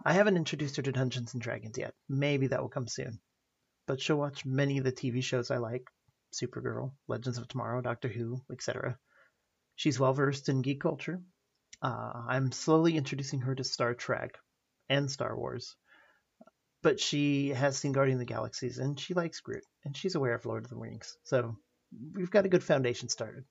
I 0.06 0.14
haven't 0.14 0.38
introduced 0.38 0.76
her 0.78 0.82
to 0.82 0.92
Dungeons 0.92 1.34
and 1.34 1.42
Dragons 1.42 1.78
yet. 1.78 1.94
Maybe 2.10 2.48
that 2.48 2.62
will 2.62 2.70
come 2.70 2.88
soon. 2.88 3.20
But 3.88 4.02
she'll 4.02 4.18
watch 4.18 4.46
many 4.46 4.78
of 4.78 4.84
the 4.84 4.92
TV 4.92 5.24
shows 5.24 5.52
I 5.52 5.58
like 5.58 5.88
Supergirl, 6.34 6.94
Legends 7.08 7.38
of 7.38 7.48
Tomorrow, 7.48 7.82
Doctor 7.82 8.08
Who, 8.08 8.42
etc. 8.52 8.98
She's 9.76 10.00
well 10.00 10.14
versed 10.14 10.50
in 10.50 10.62
geek 10.62 10.82
culture. 10.82 11.22
Uh, 11.82 12.24
I'm 12.28 12.52
slowly 12.52 12.96
introducing 12.96 13.42
her 13.42 13.56
to 13.56 13.64
Star 13.64 13.94
Trek 13.94 14.38
and 14.90 15.12
Star 15.12 15.36
Wars. 15.36 15.76
But 16.82 17.00
she 17.00 17.50
has 17.50 17.78
seen 17.78 17.94
Guardian 17.94 18.18
of 18.18 18.20
the 18.20 18.34
Galaxies 18.34 18.78
and 18.78 19.00
she 19.00 19.14
likes 19.14 19.40
Groot 19.40 19.64
and 19.86 19.96
she's 19.96 20.16
aware 20.16 20.36
of 20.36 20.46
Lord 20.46 20.66
of 20.66 20.70
the 20.70 20.78
Rings. 20.78 21.18
So 21.24 21.56
we've 22.14 22.32
got 22.32 22.46
a 22.46 22.50
good 22.50 22.64
foundation 22.64 23.10
started. 23.10 23.46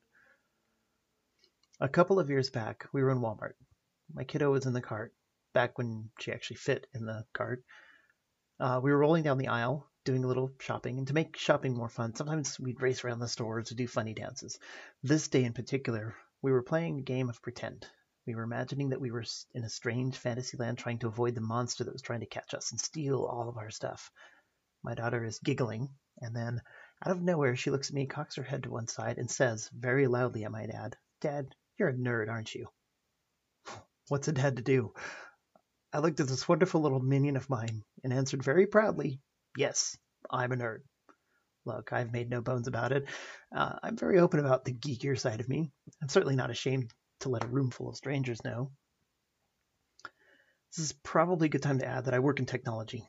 A 1.83 1.89
couple 1.89 2.21
of 2.21 2.31
years 2.31 2.49
back, 2.49 2.87
we 2.93 3.03
were 3.03 3.11
in 3.11 3.19
Walmart. 3.19 3.55
My 4.15 4.23
kiddo 4.23 4.53
was 4.53 4.67
in 4.67 4.73
the 4.73 4.81
cart 4.81 5.13
back 5.53 5.79
when 5.79 6.11
she 6.21 6.31
actually 6.31 6.59
fit 6.59 6.87
in 6.95 7.07
the 7.07 7.27
cart. 7.33 7.65
Uh, 8.61 8.79
we 8.81 8.93
were 8.93 8.99
rolling 8.99 9.25
down 9.25 9.37
the 9.37 9.49
aisle, 9.49 9.91
doing 10.05 10.23
a 10.23 10.29
little 10.29 10.53
shopping, 10.61 10.99
and 10.99 11.09
to 11.09 11.13
make 11.13 11.37
shopping 11.37 11.75
more 11.75 11.89
fun, 11.89 12.15
sometimes 12.15 12.61
we'd 12.61 12.81
race 12.81 13.03
around 13.03 13.19
the 13.19 13.27
store 13.27 13.63
to 13.63 13.75
do 13.75 13.89
funny 13.89 14.15
dances. 14.15 14.61
This 15.03 15.27
day 15.27 15.43
in 15.43 15.55
particular, 15.55 16.15
we 16.41 16.53
were 16.53 16.63
playing 16.63 17.01
a 17.01 17.03
game 17.03 17.29
of 17.29 17.43
pretend. 17.43 17.85
We 18.29 18.37
were 18.37 18.45
imagining 18.45 18.91
that 18.91 19.01
we 19.01 19.11
were 19.11 19.25
in 19.53 19.65
a 19.65 19.69
strange 19.69 20.17
fantasy 20.17 20.57
land 20.57 20.79
trying 20.79 21.01
to 21.01 21.09
avoid 21.09 21.35
the 21.35 21.41
monster 21.41 21.83
that 21.83 21.93
was 21.93 22.03
trying 22.03 22.21
to 22.21 22.27
catch 22.27 22.55
us 22.55 22.71
and 22.71 22.81
steal 22.81 23.25
all 23.25 23.49
of 23.49 23.59
our 23.59 23.71
stuff. 23.71 24.13
My 24.85 24.95
daughter 24.95 25.25
is 25.25 25.41
giggling, 25.41 25.89
and 26.19 26.37
then, 26.37 26.63
out 27.05 27.11
of 27.11 27.21
nowhere, 27.21 27.57
she 27.57 27.73
looks 27.73 27.89
at 27.89 27.95
me, 27.95 28.07
cocks 28.07 28.37
her 28.37 28.45
head 28.45 28.63
to 28.63 28.71
one 28.71 28.87
side, 28.87 29.19
and 29.19 29.29
says, 29.29 29.69
very 29.77 30.07
loudly, 30.07 30.47
I 30.47 30.49
might 30.49 30.71
add, 30.71 30.97
Dad, 31.21 31.57
you're 31.79 31.89
a 31.89 31.95
nerd, 31.95 32.29
aren't 32.29 32.55
you? 32.55 32.67
What's 34.09 34.29
it 34.29 34.39
had 34.39 34.57
to 34.57 34.63
do? 34.63 34.93
I 35.93 35.99
looked 35.99 36.21
at 36.21 36.29
this 36.29 36.49
wonderful 36.49 36.81
little 36.81 37.01
minion 37.01 37.37
of 37.37 37.51
mine 37.51 37.85
and 38.03 38.13
answered 38.13 38.43
very 38.43 38.67
proudly, 38.67 39.21
Yes, 39.57 39.97
I'm 40.31 40.53
a 40.53 40.57
nerd. 40.57 40.79
Look, 41.65 41.93
I've 41.93 42.13
made 42.13 42.31
no 42.31 42.41
bones 42.41 42.67
about 42.67 42.93
it. 42.93 43.07
Uh, 43.55 43.77
I'm 43.83 43.97
very 43.97 44.19
open 44.19 44.41
about 44.41 44.65
the 44.65 44.73
geekier 44.73 45.19
side 45.19 45.41
of 45.41 45.49
me. 45.49 45.71
I'm 46.01 46.09
certainly 46.09 46.35
not 46.35 46.51
ashamed 46.51 46.93
to 47.21 47.29
let 47.29 47.45
a 47.45 47.49
room 47.49 47.71
full 47.71 47.89
of 47.89 47.97
strangers 47.97 48.43
know. 48.45 48.73
This 50.75 50.87
is 50.87 50.93
probably 50.93 51.47
a 51.47 51.51
good 51.51 51.63
time 51.63 51.79
to 51.79 51.87
add 51.87 52.07
that 52.07 52.15
I 52.15 52.19
work 52.19 52.41
in 52.41 52.47
technology. 52.47 53.05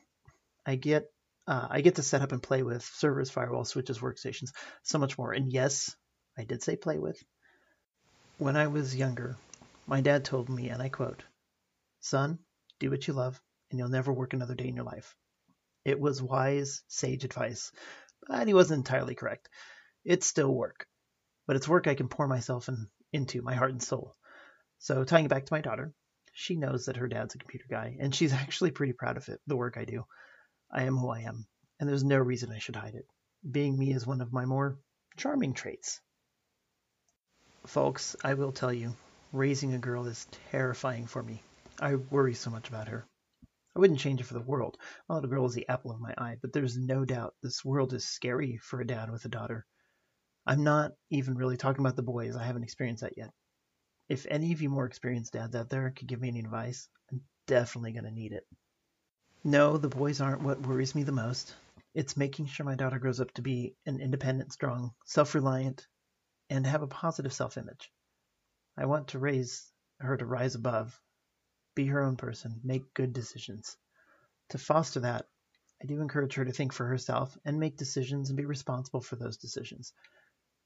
I 0.66 0.76
get 0.76 1.10
uh, 1.46 1.66
I 1.68 1.80
get 1.80 1.96
to 1.96 2.02
set 2.02 2.22
up 2.22 2.32
and 2.32 2.42
play 2.42 2.62
with 2.62 2.82
servers, 2.82 3.30
firewalls, 3.30 3.66
switches, 3.66 3.98
workstations, 3.98 4.52
so 4.82 4.98
much 4.98 5.18
more. 5.18 5.32
And 5.32 5.52
yes, 5.52 5.94
I 6.38 6.44
did 6.44 6.62
say 6.62 6.76
play 6.76 6.98
with. 6.98 7.22
When 8.38 8.56
I 8.56 8.66
was 8.66 8.96
younger, 8.96 9.36
my 9.86 10.00
dad 10.00 10.24
told 10.24 10.48
me, 10.48 10.68
and 10.68 10.82
I 10.82 10.88
quote, 10.88 11.22
Son, 12.00 12.40
do 12.80 12.90
what 12.90 13.06
you 13.06 13.14
love, 13.14 13.40
and 13.70 13.78
you'll 13.78 13.88
never 13.88 14.12
work 14.12 14.32
another 14.32 14.56
day 14.56 14.66
in 14.66 14.74
your 14.74 14.84
life. 14.84 15.14
It 15.84 16.00
was 16.00 16.20
wise, 16.20 16.82
sage 16.88 17.22
advice, 17.22 17.70
but 18.26 18.48
he 18.48 18.52
wasn't 18.52 18.78
entirely 18.78 19.14
correct. 19.14 19.48
It's 20.04 20.26
still 20.26 20.52
work, 20.52 20.88
but 21.46 21.54
it's 21.54 21.68
work 21.68 21.86
I 21.86 21.94
can 21.94 22.08
pour 22.08 22.26
myself 22.26 22.68
in, 22.68 22.88
into, 23.12 23.40
my 23.40 23.54
heart 23.54 23.70
and 23.70 23.82
soul. 23.82 24.16
So, 24.78 25.04
tying 25.04 25.26
it 25.26 25.28
back 25.28 25.46
to 25.46 25.54
my 25.54 25.60
daughter, 25.60 25.94
she 26.32 26.56
knows 26.56 26.86
that 26.86 26.96
her 26.96 27.06
dad's 27.06 27.36
a 27.36 27.38
computer 27.38 27.66
guy, 27.70 27.96
and 28.00 28.12
she's 28.12 28.32
actually 28.42 28.72
pretty 28.72 28.94
proud 28.94 29.16
of 29.16 29.28
it, 29.28 29.40
the 29.46 29.56
work 29.56 29.76
I 29.76 29.84
do. 29.84 30.06
I 30.72 30.82
am 30.82 30.96
who 30.96 31.08
I 31.08 31.20
am, 31.20 31.46
and 31.78 31.88
there's 31.88 32.02
no 32.02 32.18
reason 32.18 32.50
I 32.50 32.58
should 32.58 32.74
hide 32.74 32.96
it. 32.96 33.06
Being 33.48 33.78
me 33.78 33.92
is 33.92 34.08
one 34.08 34.20
of 34.20 34.32
my 34.32 34.44
more 34.44 34.80
charming 35.16 35.54
traits. 35.54 36.00
Folks, 37.66 38.14
I 38.22 38.34
will 38.34 38.52
tell 38.52 38.72
you, 38.72 38.94
raising 39.32 39.72
a 39.72 39.78
girl 39.78 40.06
is 40.06 40.26
terrifying 40.50 41.06
for 41.06 41.22
me. 41.22 41.42
I 41.80 41.94
worry 41.94 42.34
so 42.34 42.50
much 42.50 42.68
about 42.68 42.88
her. 42.88 43.06
I 43.74 43.78
wouldn't 43.78 44.00
change 44.00 44.20
it 44.20 44.24
for 44.24 44.34
the 44.34 44.40
world. 44.40 44.76
My 45.08 45.14
little 45.14 45.30
girl 45.30 45.46
is 45.46 45.54
the 45.54 45.68
apple 45.68 45.90
of 45.90 45.98
my 46.00 46.14
eye, 46.18 46.36
but 46.42 46.52
there's 46.52 46.76
no 46.76 47.06
doubt 47.06 47.34
this 47.42 47.64
world 47.64 47.94
is 47.94 48.04
scary 48.04 48.58
for 48.58 48.80
a 48.80 48.86
dad 48.86 49.10
with 49.10 49.24
a 49.24 49.30
daughter. 49.30 49.66
I'm 50.46 50.62
not 50.62 50.92
even 51.10 51.36
really 51.36 51.56
talking 51.56 51.80
about 51.80 51.96
the 51.96 52.02
boys. 52.02 52.36
I 52.36 52.44
haven't 52.44 52.64
experienced 52.64 53.02
that 53.02 53.16
yet. 53.16 53.30
If 54.10 54.26
any 54.28 54.52
of 54.52 54.60
you 54.60 54.68
more 54.68 54.84
experienced 54.84 55.32
dads 55.32 55.56
out 55.56 55.70
there 55.70 55.90
could 55.90 56.06
give 56.06 56.20
me 56.20 56.28
any 56.28 56.40
advice, 56.40 56.88
I'm 57.10 57.22
definitely 57.46 57.92
going 57.92 58.04
to 58.04 58.10
need 58.10 58.32
it. 58.32 58.46
No, 59.42 59.78
the 59.78 59.88
boys 59.88 60.20
aren't 60.20 60.42
what 60.42 60.66
worries 60.66 60.94
me 60.94 61.02
the 61.02 61.12
most. 61.12 61.54
It's 61.94 62.16
making 62.16 62.46
sure 62.46 62.66
my 62.66 62.74
daughter 62.74 62.98
grows 62.98 63.20
up 63.20 63.32
to 63.32 63.42
be 63.42 63.74
an 63.86 64.00
independent, 64.00 64.52
strong, 64.52 64.92
self 65.06 65.34
reliant, 65.34 65.86
and 66.50 66.66
have 66.66 66.82
a 66.82 66.86
positive 66.86 67.32
self 67.32 67.56
image. 67.56 67.90
I 68.76 68.86
want 68.86 69.08
to 69.08 69.18
raise 69.18 69.70
her 70.00 70.16
to 70.16 70.26
rise 70.26 70.54
above 70.54 71.00
be 71.74 71.86
her 71.86 72.02
own 72.02 72.16
person, 72.16 72.60
make 72.62 72.94
good 72.94 73.12
decisions. 73.12 73.76
To 74.50 74.58
foster 74.58 75.00
that, 75.00 75.26
I 75.82 75.86
do 75.86 76.00
encourage 76.00 76.34
her 76.34 76.44
to 76.44 76.52
think 76.52 76.72
for 76.72 76.86
herself 76.86 77.36
and 77.44 77.58
make 77.58 77.76
decisions 77.76 78.30
and 78.30 78.36
be 78.36 78.44
responsible 78.44 79.00
for 79.00 79.16
those 79.16 79.38
decisions. 79.38 79.92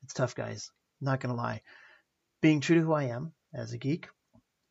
It's 0.03 0.15
tough, 0.15 0.35
guys. 0.35 0.71
Not 1.01 1.21
going 1.21 1.35
to 1.35 1.41
lie. 1.41 1.63
Being 2.41 2.61
true 2.61 2.77
to 2.77 2.83
who 2.83 2.93
I 2.93 3.05
am 3.05 3.33
as 3.55 3.73
a 3.73 3.79
geek 3.79 4.09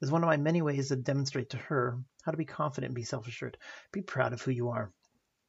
is 0.01 0.11
one 0.11 0.23
of 0.23 0.27
my 0.27 0.37
many 0.37 0.61
ways 0.61 0.89
to 0.89 0.95
demonstrate 0.95 1.49
to 1.51 1.57
her 1.57 1.99
how 2.23 2.31
to 2.31 2.37
be 2.37 2.45
confident 2.45 2.89
and 2.89 2.95
be 2.95 3.03
self 3.03 3.27
assured. 3.27 3.57
Be 3.91 4.01
proud 4.01 4.33
of 4.33 4.41
who 4.41 4.51
you 4.51 4.69
are. 4.69 4.91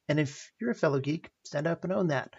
And 0.07 0.19
if 0.19 0.51
you're 0.59 0.71
a 0.71 0.75
fellow 0.75 0.99
geek, 0.99 1.29
stand 1.43 1.67
up 1.67 1.83
and 1.83 1.93
own 1.93 2.07
that. 2.07 2.35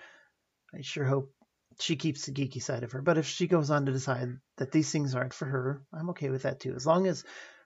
I 0.75 0.81
sure 0.81 1.05
hope 1.05 1.33
she 1.81 1.97
keeps 1.97 2.27
the 2.27 2.33
geeky 2.33 2.63
side 2.63 2.85
of 2.85 2.93
her. 2.93 3.03
But 3.03 3.19
if 3.19 3.27
she 3.27 3.47
goes 3.47 3.71
on 3.71 3.87
to 3.87 3.93
decide 3.93 4.39
that 4.57 4.73
these 4.73 4.91
things 4.91 5.15
aren't 5.15 5.35
for 5.35 5.47
her, 5.47 5.83
I'm 5.93 6.11
okay 6.11 6.31
with 6.31 6.43
that 6.43 6.61
too. 6.61 6.75
As 6.75 6.87
long 6.87 7.07
as 7.07 7.25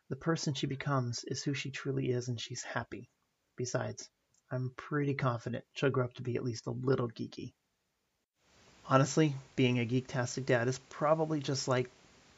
the 0.09 0.17
person 0.17 0.55
she 0.55 0.67
becomes 0.67 1.25
is 1.25 1.43
who 1.43 1.55
she 1.55 1.71
truly 1.71 2.11
is 2.11 2.29
and 2.29 2.41
she's 2.41 2.63
happy. 2.63 3.09
Besides, 3.57 4.09
I'm 4.51 4.73
pretty 4.77 5.15
confident 5.15 5.65
she'll 5.73 5.91
grow 5.91 6.05
up 6.05 6.15
to 6.15 6.23
be 6.23 6.37
at 6.37 6.45
least 6.45 6.67
a 6.67 6.71
little 6.71 7.09
geeky. 7.09 7.53
Honestly, 8.87 9.35
being 9.57 9.79
a 9.79 9.87
geektastic 9.87 10.45
dad 10.45 10.69
is 10.69 10.79
probably 10.91 11.41
just 11.41 11.69
like 11.69 11.91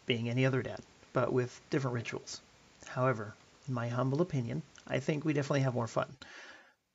being 0.07 0.29
any 0.29 0.47
other 0.47 0.63
dad, 0.63 0.81
but 1.13 1.33
with 1.33 1.61
different 1.71 1.95
rituals. 1.95 2.41
However, 2.87 3.35
in 3.67 3.75
my 3.75 3.89
humble 3.89 4.23
opinion, 4.23 4.63
I 4.87 5.01
think 5.01 5.25
we 5.25 5.33
definitely 5.33 5.63
have 5.63 5.75
more 5.75 5.89
fun. 5.89 6.17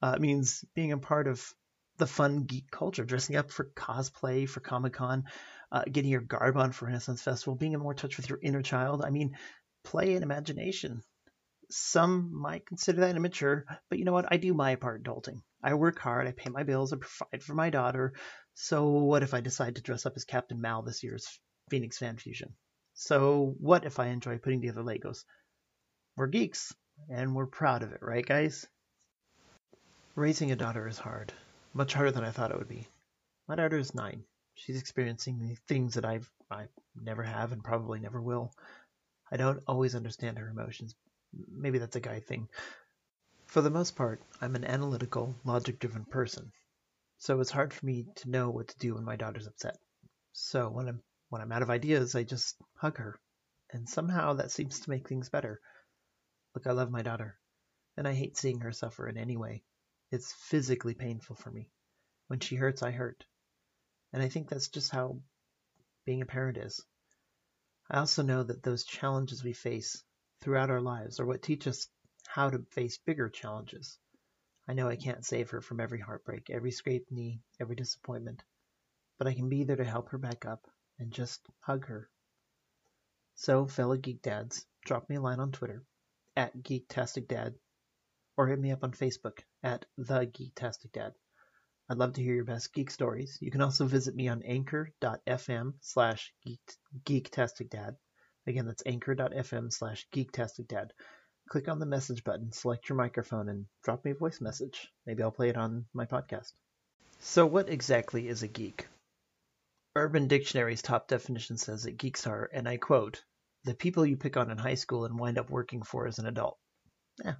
Uh, 0.02 0.14
it 0.16 0.22
means 0.22 0.64
being 0.74 0.94
a 0.94 0.98
part 0.98 1.28
of 1.28 1.54
the 2.02 2.08
fun 2.08 2.46
geek 2.46 2.72
culture, 2.72 3.06
dressing 3.06 3.36
up 3.36 3.52
for 3.52 3.70
cosplay, 3.76 4.50
for 4.50 4.60
Comic 4.60 4.94
Con, 4.94 5.26
uh, 5.72 5.84
getting 5.90 6.10
your 6.10 6.22
garb 6.22 6.58
on 6.58 6.72
for 6.72 6.88
Renaissance 6.88 7.22
Festival, 7.22 7.56
being 7.56 7.74
in 7.74 7.80
more 7.80 7.94
touch 7.94 8.18
with 8.18 8.28
your 8.28 8.40
inner 8.42 8.64
child. 8.64 9.04
I 9.06 9.12
mean, 9.12 9.38
play 9.84 10.16
and 10.16 10.24
imagination. 10.24 11.04
Some 11.70 12.32
might 12.34 12.66
consider 12.66 13.02
that 13.02 13.16
immature, 13.16 13.66
but 13.88 14.00
you 14.00 14.06
know 14.06 14.14
what? 14.14 14.26
I 14.32 14.38
do 14.38 14.56
my 14.56 14.76
part 14.76 15.04
adulting. 15.04 15.44
I 15.64 15.76
work 15.76 16.00
hard, 16.00 16.28
I 16.28 16.32
pay 16.32 16.50
my 16.50 16.64
bills, 16.64 16.92
I 16.92 16.98
provide 16.98 17.44
for 17.44 17.54
my 17.54 17.70
daughter. 17.70 18.14
So 18.56 18.90
what 18.90 19.22
if 19.22 19.36
I 19.36 19.42
decide 19.42 19.76
to 19.76 19.84
dress 19.84 20.08
up 20.08 20.14
as 20.16 20.26
Captain 20.26 20.60
Mal 20.60 20.82
this 20.82 21.04
year's 21.04 21.40
Phoenix 21.70 22.00
Fan 22.00 22.18
Fusion? 22.18 22.56
So 22.96 23.54
what 23.60 23.86
if 23.86 24.00
I 24.00 24.08
enjoy 24.08 24.40
putting 24.40 24.62
together 24.62 24.82
Legos? 24.82 25.24
We're 26.18 26.28
geeks, 26.28 26.74
and 27.10 27.36
we're 27.36 27.46
proud 27.46 27.84
of 27.84 27.92
it, 27.94 28.02
right, 28.02 28.26
guys? 28.26 28.66
Raising 30.16 30.52
a 30.52 30.56
daughter 30.56 30.88
is 30.88 30.98
hard, 30.98 31.32
much 31.74 31.94
harder 31.94 32.12
than 32.12 32.24
I 32.24 32.32
thought 32.32 32.52
it 32.52 32.58
would 32.58 32.68
be. 32.68 32.88
My 33.48 33.56
daughter 33.56 33.78
is 33.78 33.96
nine. 33.96 34.24
She's 34.56 34.80
experiencing 34.80 35.58
things 35.68 35.96
that 35.96 36.06
I've 36.06 36.30
I 36.50 36.68
never 36.96 37.24
have 37.24 37.52
and 37.52 37.64
probably 37.64 38.00
never 38.00 38.22
will. 38.22 38.54
I 39.32 39.38
don't 39.38 39.64
always 39.68 39.96
understand 39.96 40.38
her 40.38 40.50
emotions. 40.50 40.94
Maybe 41.50 41.80
that's 41.80 41.96
a 41.96 42.02
guy 42.02 42.20
thing. 42.20 42.50
For 43.46 43.62
the 43.62 43.70
most 43.70 43.96
part, 43.96 44.22
I'm 44.42 44.56
an 44.56 44.66
analytical, 44.66 45.36
logic 45.46 45.80
driven 45.80 46.06
person. 46.06 46.52
So 47.18 47.40
it's 47.40 47.52
hard 47.52 47.74
for 47.74 47.86
me 47.86 48.06
to 48.16 48.30
know 48.30 48.50
what 48.50 48.68
to 48.70 48.80
do 48.80 48.96
when 48.96 49.06
my 49.06 49.16
daughter's 49.16 49.48
upset. 49.48 49.78
So 50.34 50.70
when 50.70 50.88
I'm 50.88 51.02
when 51.30 51.42
I'm 51.42 51.52
out 51.52 51.62
of 51.62 51.70
ideas, 51.70 52.16
I 52.16 52.24
just 52.24 52.58
hug 52.76 52.98
her. 52.98 53.20
And 53.72 53.88
somehow 53.88 54.34
that 54.34 54.52
seems 54.52 54.82
to 54.82 54.90
make 54.90 55.08
things 55.08 55.30
better. 55.30 55.62
Look, 56.54 56.68
I 56.68 56.72
love 56.72 56.92
my 56.92 57.02
daughter, 57.02 57.40
and 57.96 58.06
I 58.06 58.14
hate 58.14 58.38
seeing 58.38 58.60
her 58.60 58.74
suffer 58.74 59.08
in 59.08 59.18
any 59.18 59.38
way. 59.38 59.64
It's 60.12 60.34
physically 60.34 60.94
painful 60.94 61.38
for 61.38 61.50
me. 61.50 61.72
When 62.28 62.42
she 62.42 62.56
hurts, 62.56 62.84
I 62.84 62.92
hurt. 62.92 63.26
And 64.12 64.22
I 64.22 64.28
think 64.28 64.50
that's 64.50 64.68
just 64.68 64.92
how 64.92 65.22
being 66.06 66.22
a 66.22 66.26
parent 66.26 66.58
is. 66.58 66.86
I 67.90 68.00
also 68.00 68.22
know 68.22 68.44
that 68.44 68.62
those 68.62 68.84
challenges 68.84 69.44
we 69.44 69.54
face 69.54 70.04
throughout 70.42 70.70
our 70.70 70.82
lives 70.82 71.20
are 71.20 71.26
what 71.26 71.42
teach 71.42 71.66
us 71.66 71.88
how 72.28 72.50
to 72.50 72.66
face 72.72 72.98
bigger 72.98 73.30
challenges. 73.30 73.98
I 74.68 74.74
know 74.74 74.88
I 74.88 74.98
can't 74.98 75.26
save 75.26 75.50
her 75.52 75.62
from 75.62 75.80
every 75.80 76.00
heartbreak, 76.00 76.50
every 76.50 76.72
scraped 76.72 77.12
knee, 77.12 77.42
every 77.60 77.76
disappointment, 77.76 78.44
but 79.18 79.28
I 79.28 79.34
can 79.34 79.50
be 79.50 79.64
there 79.64 79.78
to 79.78 79.86
help 79.86 80.10
her 80.10 80.18
back 80.18 80.46
up 80.46 80.68
and 81.00 81.12
just 81.12 81.48
hug 81.60 81.86
her. 81.88 82.10
So, 83.36 83.66
fellow 83.66 83.98
geek 83.98 84.22
dads, 84.22 84.66
drop 84.86 85.10
me 85.10 85.16
a 85.16 85.22
line 85.22 85.40
on 85.40 85.52
Twitter 85.52 85.84
at 86.36 86.56
GeektasticDad 86.58 87.56
or 88.42 88.48
hit 88.48 88.60
me 88.60 88.72
up 88.72 88.84
on 88.84 88.92
Facebook 88.92 89.38
at 89.62 89.86
The 90.00 90.26
Geektastic 90.26 90.94
Dad. 90.94 91.14
I'd 91.88 92.00
love 92.00 92.14
to 92.14 92.24
hear 92.24 92.34
your 92.34 92.44
best 92.44 92.74
geek 92.74 92.90
stories. 92.90 93.38
You 93.40 93.52
can 93.52 93.62
also 93.62 93.86
visit 93.86 94.16
me 94.16 94.30
on 94.30 94.42
anchor.fm 94.42 95.74
slash 95.80 96.34
geektasticdad. 97.06 97.98
Again, 98.48 98.66
that's 98.66 98.82
anchor.fm 98.84 99.72
slash 99.72 100.08
geektasticdad. 100.12 100.90
Click 101.50 101.68
on 101.68 101.78
the 101.78 101.86
message 101.86 102.24
button, 102.24 102.52
select 102.52 102.90
your 102.90 102.96
microphone, 102.96 103.48
and 103.48 103.68
drop 103.84 104.04
me 104.04 104.10
a 104.10 104.16
voice 104.16 104.42
message. 104.42 104.92
Maybe 105.06 105.22
I'll 105.22 105.30
play 105.30 105.50
it 105.50 105.58
on 105.58 105.86
my 105.94 106.08
podcast. 106.08 106.54
So, 107.20 107.46
what 107.46 107.70
exactly 107.70 108.28
is 108.28 108.42
a 108.42 108.48
geek? 108.48 108.88
Urban 109.96 110.28
Dictionary's 110.28 110.82
top 110.82 111.08
definition 111.08 111.58
says 111.58 111.84
that 111.84 112.00
geeks 112.00 112.26
are, 112.26 112.50
and 112.52 112.68
I 112.68 112.78
quote, 112.78 113.24
the 113.66 113.76
people 113.76 114.04
you 114.04 114.18
pick 114.18 114.36
on 114.36 114.50
in 114.50 114.58
high 114.58 114.74
school 114.74 115.06
and 115.06 115.20
wind 115.20 115.38
up 115.38 115.52
working 115.52 115.84
for 115.84 116.08
as 116.08 116.18
an 116.18 116.26
adult. 116.26 116.58
Yeah, 117.24 117.36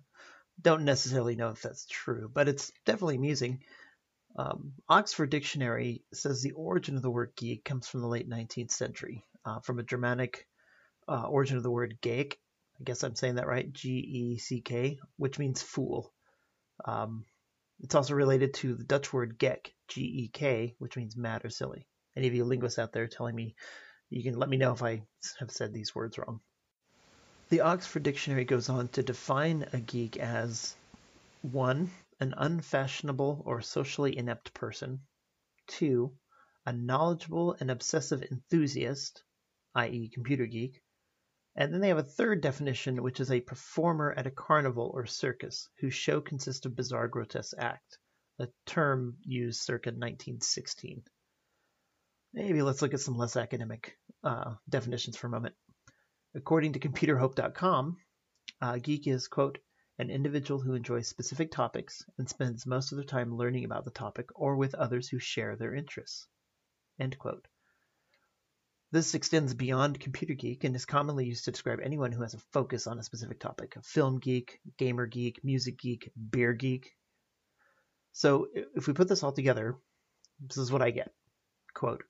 don't 0.62 0.86
necessarily 0.86 1.36
know 1.36 1.50
if 1.50 1.62
that's 1.62 1.86
true, 1.88 2.30
but 2.34 2.48
it's 2.48 2.72
definitely 2.86 3.16
amusing. 3.16 3.64
Um, 4.38 4.74
Oxford 4.88 5.30
Dictionary 5.30 6.04
says 6.14 6.42
the 6.42 6.52
origin 6.52 6.96
of 6.96 7.02
the 7.02 7.10
word 7.10 7.34
geek 7.36 7.66
comes 7.66 7.88
from 7.88 8.02
the 8.02 8.08
late 8.08 8.30
19th 8.30 8.72
century, 8.72 9.24
uh, 9.46 9.60
from 9.60 9.80
a 9.80 9.84
Germanic 9.84 10.48
uh, 11.08 11.24
origin 11.24 11.58
of 11.58 11.64
the 11.64 11.72
word 11.72 11.98
geek. 12.02 12.40
I 12.80 12.84
guess 12.84 13.04
I'm 13.04 13.16
saying 13.16 13.36
that 13.36 13.48
right, 13.48 13.72
G 13.72 13.90
E 13.90 14.38
C 14.38 14.62
K, 14.62 14.98
which 15.18 15.38
means 15.38 15.62
fool. 15.62 16.12
Um, 16.86 17.26
it's 17.82 17.96
also 17.96 18.14
related 18.14 18.54
to 18.56 18.76
the 18.76 18.84
Dutch 18.84 19.12
word 19.12 19.38
gek, 19.38 19.74
G 19.88 20.02
E 20.02 20.30
K, 20.32 20.76
which 20.80 20.98
means 20.98 21.18
mad 21.18 21.46
or 21.46 21.50
silly. 21.50 21.88
Any 22.16 22.28
of 22.28 22.34
you 22.34 22.46
linguists 22.46 22.80
out 22.80 22.94
there 22.94 23.08
telling 23.08 23.36
me, 23.36 23.56
you 24.10 24.24
can 24.24 24.38
let 24.38 24.50
me 24.50 24.58
know 24.58 24.74
if 24.74 24.84
I 24.84 25.02
have 25.40 25.52
said 25.52 25.74
these 25.74 25.96
words 25.96 26.18
wrong. 26.18 26.42
The 27.52 27.60
Oxford 27.60 28.04
Dictionary 28.04 28.46
goes 28.46 28.70
on 28.70 28.88
to 28.94 29.04
define 29.04 29.68
a 29.74 29.82
geek 29.82 30.16
as 30.16 30.74
one, 31.42 31.92
an 32.22 32.34
unfashionable 32.38 33.44
or 33.46 33.62
socially 33.62 34.18
inept 34.18 34.54
person, 34.54 35.02
two, 35.68 36.18
a 36.66 36.72
knowledgeable 36.72 37.58
and 37.60 37.70
obsessive 37.70 38.24
enthusiast, 38.24 39.26
i.e., 39.76 40.10
computer 40.14 40.46
geek, 40.46 40.82
and 41.54 41.74
then 41.74 41.82
they 41.82 41.90
have 41.90 41.98
a 41.98 42.04
third 42.04 42.40
definition, 42.40 43.04
which 43.04 43.20
is 43.20 43.30
a 43.30 43.42
performer 43.42 44.14
at 44.14 44.28
a 44.28 44.32
carnival 44.32 44.90
or 44.94 45.06
circus 45.06 45.68
whose 45.82 45.94
show 45.94 46.22
consists 46.22 46.66
of 46.66 46.74
bizarre, 46.74 47.10
grotesque 47.10 47.58
acts, 47.58 47.98
a 48.40 48.48
term 48.66 49.18
used 49.24 49.60
circa 49.60 49.90
1916. 49.90 51.04
Maybe 52.32 52.62
let's 52.62 52.82
look 52.82 52.94
at 52.94 53.02
some 53.02 53.18
less 53.18 53.36
academic 53.36 53.98
uh, 54.24 54.56
definitions 54.70 55.18
for 55.18 55.28
a 55.28 55.32
moment. 55.32 55.54
According 56.34 56.74
to 56.74 56.80
computerhope.com, 56.80 57.98
uh, 58.62 58.78
geek 58.78 59.08
is, 59.08 59.28
quote, 59.28 59.58
an 59.98 60.10
individual 60.10 60.62
who 60.62 60.76
enjoys 60.76 61.08
specific 61.08 61.52
topics 61.52 62.04
and 62.18 62.30
spends 62.30 62.66
most 62.66 62.92
of 62.92 62.98
their 62.98 63.06
time 63.06 63.36
learning 63.36 63.66
about 63.66 63.84
the 63.84 63.92
topic 63.92 64.30
or 64.34 64.56
with 64.56 64.74
others 64.74 65.10
who 65.10 65.20
share 65.20 65.56
their 65.56 65.76
interests. 65.76 66.28
End 67.00 67.20
quote. 67.20 67.48
This 68.92 69.14
extends 69.14 69.54
beyond 69.54 70.00
computer 70.00 70.34
geek 70.34 70.64
and 70.64 70.76
is 70.76 70.86
commonly 70.86 71.26
used 71.26 71.46
to 71.46 71.52
describe 71.52 71.80
anyone 71.82 72.12
who 72.12 72.22
has 72.22 72.34
a 72.34 72.40
focus 72.52 72.88
on 72.88 72.98
a 72.98 73.04
specific 73.04 73.40
topic 73.40 73.76
a 73.76 73.82
film 73.82 74.20
geek, 74.20 74.60
gamer 74.78 75.08
geek, 75.08 75.44
music 75.44 75.78
geek, 75.80 76.12
beer 76.30 76.54
geek. 76.54 76.96
So 78.14 78.48
if 78.54 78.88
we 78.88 78.94
put 78.94 79.08
this 79.08 79.24
all 79.24 79.32
together, 79.34 79.78
this 80.40 80.58
is 80.58 80.72
what 80.72 80.82
I 80.82 80.92
get. 80.92 81.14
Quote 81.74 82.04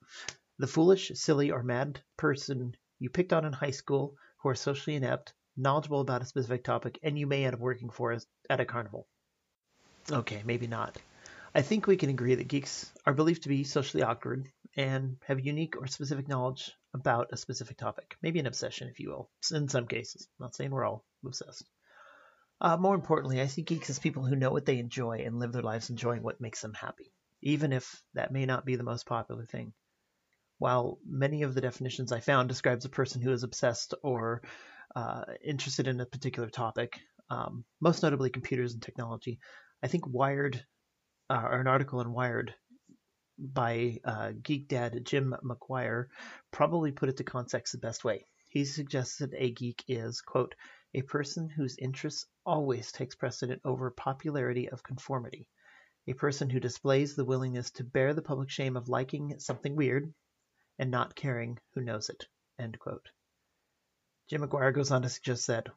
The 0.60 0.68
foolish, 0.68 1.12
silly, 1.16 1.52
or 1.52 1.62
mad 1.62 2.02
person 2.18 2.76
you 3.02 3.10
picked 3.10 3.34
on 3.34 3.46
in 3.46 3.52
high 3.52 3.72
school 3.72 4.16
who 4.38 4.50
are 4.50 4.56
socially 4.56 4.96
inept, 4.96 5.34
knowledgeable 5.58 6.02
about 6.02 6.22
a 6.22 6.26
specific 6.26 6.64
topic, 6.64 7.00
and 7.02 7.18
you 7.18 7.26
may 7.26 7.46
end 7.46 7.56
up 7.56 7.60
working 7.60 7.90
for 7.90 8.14
us 8.14 8.28
at 8.48 8.60
a 8.60 8.66
carnival. 8.66 9.08
Okay, 10.12 10.44
maybe 10.46 10.68
not. 10.68 10.98
I 11.56 11.64
think 11.64 11.88
we 11.88 11.98
can 11.98 12.12
agree 12.12 12.36
that 12.36 12.48
geeks 12.48 12.92
are 13.06 13.16
believed 13.16 13.44
to 13.44 13.50
be 13.50 13.64
socially 13.64 14.04
awkward 14.04 14.48
and 14.76 15.18
have 15.26 15.44
unique 15.44 15.82
or 15.82 15.88
specific 15.88 16.28
knowledge 16.28 16.72
about 16.94 17.30
a 17.34 17.38
specific 17.38 17.78
topic. 17.78 18.16
Maybe 18.22 18.40
an 18.40 18.46
obsession, 18.46 18.88
if 18.88 19.00
you 19.00 19.10
will, 19.10 19.32
in 19.52 19.68
some 19.68 19.88
cases. 19.88 20.28
I'm 20.40 20.46
not 20.46 20.56
saying 20.56 20.70
we're 20.70 20.86
all 20.86 21.04
obsessed. 21.26 21.68
Uh, 22.62 22.78
more 22.78 22.94
importantly, 22.94 23.42
I 23.42 23.48
see 23.48 23.64
geeks 23.64 23.90
as 23.90 23.98
people 23.98 24.24
who 24.24 24.36
know 24.36 24.52
what 24.52 24.68
they 24.68 24.78
enjoy 24.78 25.24
and 25.26 25.40
live 25.40 25.54
their 25.54 25.64
lives 25.64 25.90
enjoying 25.90 26.22
what 26.22 26.40
makes 26.40 26.62
them 26.62 26.76
happy, 26.76 27.12
even 27.42 27.74
if 27.74 28.04
that 28.14 28.32
may 28.32 28.46
not 28.46 28.64
be 28.64 28.76
the 28.76 28.84
most 28.84 29.08
popular 29.08 29.46
thing. 29.46 29.74
While 30.62 31.00
many 31.04 31.42
of 31.42 31.56
the 31.56 31.62
definitions 31.62 32.12
I 32.12 32.20
found 32.20 32.48
describes 32.48 32.86
a 32.86 32.90
person 32.90 33.20
who 33.20 33.32
is 33.32 33.42
obsessed 33.42 33.96
or 34.04 34.44
uh, 34.96 35.24
interested 35.44 35.88
in 35.88 36.00
a 36.00 36.06
particular 36.06 36.52
topic, 36.52 37.00
um, 37.32 37.66
most 37.80 38.04
notably 38.04 38.30
computers 38.30 38.74
and 38.74 38.82
technology, 38.84 39.40
I 39.82 39.88
think 39.88 40.06
Wired, 40.06 40.64
uh, 41.32 41.42
or 41.46 41.62
an 41.62 41.66
article 41.66 42.00
in 42.02 42.14
Wired 42.14 42.54
by 43.40 44.02
uh, 44.06 44.34
geek 44.40 44.68
dad 44.68 45.04
Jim 45.04 45.34
McGuire, 45.44 46.06
probably 46.52 46.92
put 46.92 47.10
it 47.10 47.18
to 47.18 47.24
context 47.24 47.72
the 47.72 47.80
best 47.80 48.04
way. 48.04 48.28
He 48.48 48.66
suggested 48.66 49.34
a 49.36 49.50
geek 49.50 49.84
is, 49.88 50.22
quote, 50.22 50.54
a 50.94 51.02
person 51.02 51.50
whose 51.50 51.76
interests 51.80 52.28
always 52.46 52.92
takes 52.92 53.16
precedent 53.16 53.64
over 53.66 53.90
popularity 53.90 54.70
of 54.70 54.84
conformity. 54.84 55.48
A 56.08 56.14
person 56.14 56.52
who 56.52 56.60
displays 56.60 57.16
the 57.16 57.26
willingness 57.26 57.72
to 57.72 57.84
bear 57.84 58.14
the 58.14 58.22
public 58.22 58.52
shame 58.52 58.78
of 58.78 58.90
liking 58.90 59.40
something 59.40 59.76
weird, 59.76 60.14
and 60.82 60.90
not 60.90 61.16
caring 61.16 61.60
who 61.76 61.82
knows 61.82 62.10
it. 62.10 62.26
End 62.60 62.78
quote. 62.80 63.08
Jim 64.30 64.42
McGuire 64.42 64.74
goes 64.74 64.90
on 64.90 65.04
to 65.04 65.10
suggest 65.10 65.48
that 65.48 65.68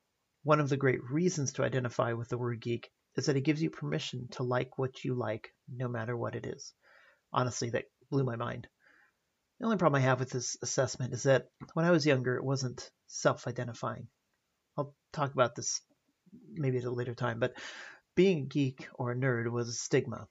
one 0.45 0.61
of 0.61 0.71
the 0.71 0.79
great 0.79 1.05
reasons 1.11 1.53
to 1.53 1.63
identify 1.63 2.15
with 2.15 2.31
the 2.31 2.39
word 2.39 2.61
geek 2.61 2.91
is 3.15 3.27
that 3.27 3.37
it 3.37 3.43
gives 3.43 3.63
you 3.63 3.69
permission 3.69 4.29
to 4.33 4.43
like 4.43 4.79
what 4.79 5.05
you 5.05 5.15
like, 5.15 5.51
no 5.69 5.89
matter 5.89 6.17
what 6.17 6.35
it 6.35 6.47
is. 6.47 6.73
Honestly, 7.33 7.71
that 7.71 7.85
blew 8.11 8.25
my 8.25 8.37
mind. 8.37 8.67
The 9.61 9.67
only 9.67 9.77
problem 9.77 10.01
I 10.01 10.07
have 10.07 10.21
with 10.21 10.31
this 10.31 10.57
assessment 10.63 11.13
is 11.13 11.25
that 11.25 11.49
when 11.75 11.85
I 11.85 11.91
was 11.91 12.07
younger, 12.07 12.37
it 12.37 12.45
wasn't 12.45 12.91
self 13.07 13.47
identifying. 13.47 14.09
I'll 14.79 14.95
talk 15.13 15.35
about 15.35 15.55
this 15.55 15.83
maybe 16.51 16.79
at 16.79 16.85
a 16.85 16.91
later 16.91 17.15
time, 17.15 17.41
but 17.41 17.53
being 18.17 18.45
a 18.45 18.47
geek 18.47 18.89
or 18.95 19.13
a 19.13 19.17
nerd 19.17 19.51
was 19.51 19.69
a 19.69 19.73
stigma. 19.73 20.29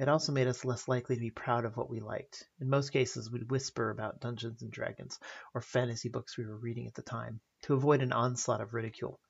It 0.00 0.08
also 0.08 0.32
made 0.32 0.46
us 0.46 0.64
less 0.64 0.88
likely 0.88 1.16
to 1.16 1.20
be 1.20 1.30
proud 1.30 1.66
of 1.66 1.76
what 1.76 1.90
we 1.90 2.00
liked. 2.00 2.48
In 2.58 2.70
most 2.70 2.88
cases, 2.88 3.30
we'd 3.30 3.50
whisper 3.50 3.90
about 3.90 4.18
Dungeons 4.18 4.62
and 4.62 4.72
Dragons 4.72 5.20
or 5.52 5.60
fantasy 5.60 6.08
books 6.08 6.38
we 6.38 6.46
were 6.46 6.56
reading 6.56 6.86
at 6.86 6.94
the 6.94 7.02
time 7.02 7.42
to 7.64 7.74
avoid 7.74 8.00
an 8.00 8.10
onslaught 8.10 8.62
of 8.62 8.72
ridicule. 8.72 9.20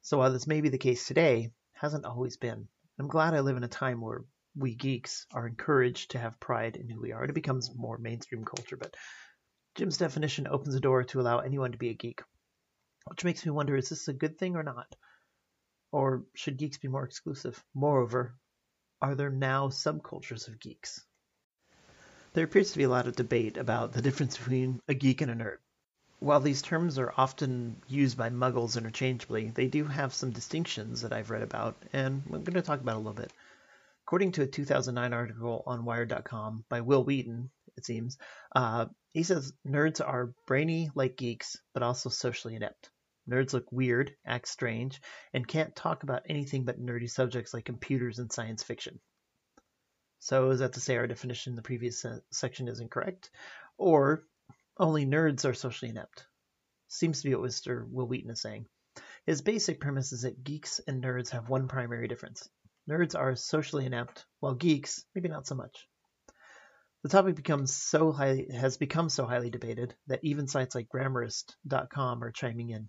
So 0.00 0.16
while 0.16 0.32
this 0.32 0.46
may 0.46 0.62
be 0.62 0.70
the 0.70 0.78
case 0.78 1.06
today, 1.06 1.52
hasn't 1.74 2.06
always 2.06 2.38
been. 2.38 2.66
I'm 2.98 3.08
glad 3.08 3.34
I 3.34 3.40
live 3.40 3.58
in 3.58 3.64
a 3.64 3.68
time 3.68 4.00
where 4.00 4.24
we 4.54 4.74
geeks 4.74 5.26
are 5.34 5.46
encouraged 5.46 6.12
to 6.12 6.18
have 6.18 6.40
pride 6.40 6.76
in 6.76 6.88
who 6.88 6.98
we 6.98 7.12
are. 7.12 7.24
It 7.24 7.34
becomes 7.34 7.74
more 7.74 7.98
mainstream 7.98 8.42
culture, 8.42 8.78
but 8.78 8.96
Jim's 9.74 9.98
definition 9.98 10.48
opens 10.48 10.72
the 10.72 10.80
door 10.80 11.04
to 11.04 11.20
allow 11.20 11.40
anyone 11.40 11.72
to 11.72 11.78
be 11.78 11.90
a 11.90 11.94
geek, 11.94 12.22
which 13.04 13.22
makes 13.22 13.44
me 13.44 13.52
wonder 13.52 13.76
is 13.76 13.90
this 13.90 14.08
a 14.08 14.14
good 14.14 14.38
thing 14.38 14.56
or 14.56 14.62
not? 14.62 14.96
Or 15.92 16.24
should 16.34 16.56
geeks 16.56 16.78
be 16.78 16.88
more 16.88 17.04
exclusive? 17.04 17.62
Moreover, 17.74 18.38
are 19.06 19.14
there 19.14 19.30
now 19.30 19.68
subcultures 19.68 20.48
of 20.48 20.58
geeks? 20.58 21.04
There 22.32 22.44
appears 22.44 22.72
to 22.72 22.78
be 22.78 22.84
a 22.84 22.88
lot 22.88 23.06
of 23.06 23.14
debate 23.14 23.56
about 23.56 23.92
the 23.92 24.02
difference 24.02 24.36
between 24.36 24.80
a 24.88 24.94
geek 24.94 25.20
and 25.20 25.30
a 25.30 25.34
nerd. 25.34 25.58
While 26.18 26.40
these 26.40 26.60
terms 26.60 26.98
are 26.98 27.14
often 27.16 27.80
used 27.86 28.18
by 28.18 28.30
muggles 28.30 28.76
interchangeably, 28.76 29.50
they 29.50 29.68
do 29.68 29.84
have 29.84 30.12
some 30.12 30.32
distinctions 30.32 31.02
that 31.02 31.12
I've 31.12 31.30
read 31.30 31.42
about, 31.42 31.76
and 31.92 32.22
I'm 32.26 32.42
going 32.42 32.54
to 32.54 32.62
talk 32.62 32.80
about 32.80 32.96
a 32.96 32.98
little 32.98 33.12
bit. 33.12 33.32
According 34.06 34.32
to 34.32 34.42
a 34.42 34.46
2009 34.46 35.12
article 35.12 35.62
on 35.66 35.84
Wired.com 35.84 36.64
by 36.68 36.80
Wil 36.80 37.04
Wheaton, 37.04 37.50
it 37.76 37.84
seems, 37.84 38.18
uh, 38.56 38.86
he 39.12 39.22
says 39.22 39.52
nerds 39.64 40.00
are 40.00 40.34
brainy 40.46 40.90
like 40.94 41.16
geeks, 41.16 41.56
but 41.74 41.82
also 41.82 42.08
socially 42.08 42.56
inept. 42.56 42.90
Nerds 43.28 43.52
look 43.52 43.70
weird, 43.72 44.14
act 44.24 44.48
strange, 44.48 45.00
and 45.32 45.46
can't 45.46 45.74
talk 45.74 46.02
about 46.02 46.22
anything 46.28 46.64
but 46.64 46.80
nerdy 46.80 47.10
subjects 47.10 47.52
like 47.52 47.64
computers 47.64 48.18
and 48.18 48.32
science 48.32 48.62
fiction. 48.62 49.00
So, 50.20 50.50
is 50.50 50.60
that 50.60 50.74
to 50.74 50.80
say 50.80 50.96
our 50.96 51.06
definition 51.06 51.52
in 51.52 51.56
the 51.56 51.62
previous 51.62 52.04
section 52.30 52.68
is 52.68 52.80
incorrect? 52.80 53.30
Or 53.78 54.24
only 54.78 55.04
nerds 55.04 55.44
are 55.44 55.54
socially 55.54 55.90
inept? 55.90 56.26
Seems 56.88 57.20
to 57.20 57.28
be 57.28 57.34
what 57.34 57.48
Mr. 57.50 57.88
Wil 57.88 58.06
Wheaton 58.06 58.30
is 58.30 58.40
saying. 58.40 58.66
His 59.24 59.42
basic 59.42 59.80
premise 59.80 60.12
is 60.12 60.22
that 60.22 60.44
geeks 60.44 60.80
and 60.86 61.02
nerds 61.02 61.30
have 61.30 61.48
one 61.48 61.68
primary 61.68 62.08
difference. 62.08 62.48
Nerds 62.88 63.18
are 63.18 63.34
socially 63.34 63.86
inept, 63.86 64.24
while 64.38 64.54
geeks, 64.54 65.04
maybe 65.14 65.28
not 65.28 65.46
so 65.46 65.56
much. 65.56 65.88
The 67.02 67.08
topic 67.08 67.36
becomes 67.36 67.74
so 67.74 68.12
has 68.12 68.76
become 68.78 69.08
so 69.08 69.26
highly 69.26 69.50
debated 69.50 69.94
that 70.06 70.24
even 70.24 70.46
sites 70.46 70.74
like 70.74 70.88
Grammarist.com 70.88 72.22
are 72.22 72.32
chiming 72.32 72.70
in. 72.70 72.88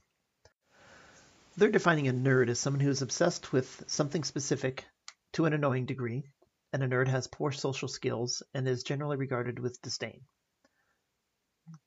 They're 1.58 1.72
defining 1.72 2.08
a 2.08 2.13
nerd 2.13 2.50
as 2.50 2.60
someone 2.60 2.82
who 2.82 2.91
is 2.91 3.02
obsessed 3.02 3.52
with 3.52 3.84
something 3.88 4.24
specific 4.24 4.86
to 5.34 5.46
an 5.46 5.54
annoying 5.54 5.88
degree, 5.88 6.30
and 6.72 6.84
a 6.84 6.88
nerd 6.88 7.08
has 7.08 7.26
poor 7.26 7.52
social 7.52 7.88
skills 7.88 8.43
and 8.54 8.67
is 8.67 8.84
generally 8.84 9.17
regarded 9.17 9.58
with 9.58 9.82
disdain. 9.82 10.22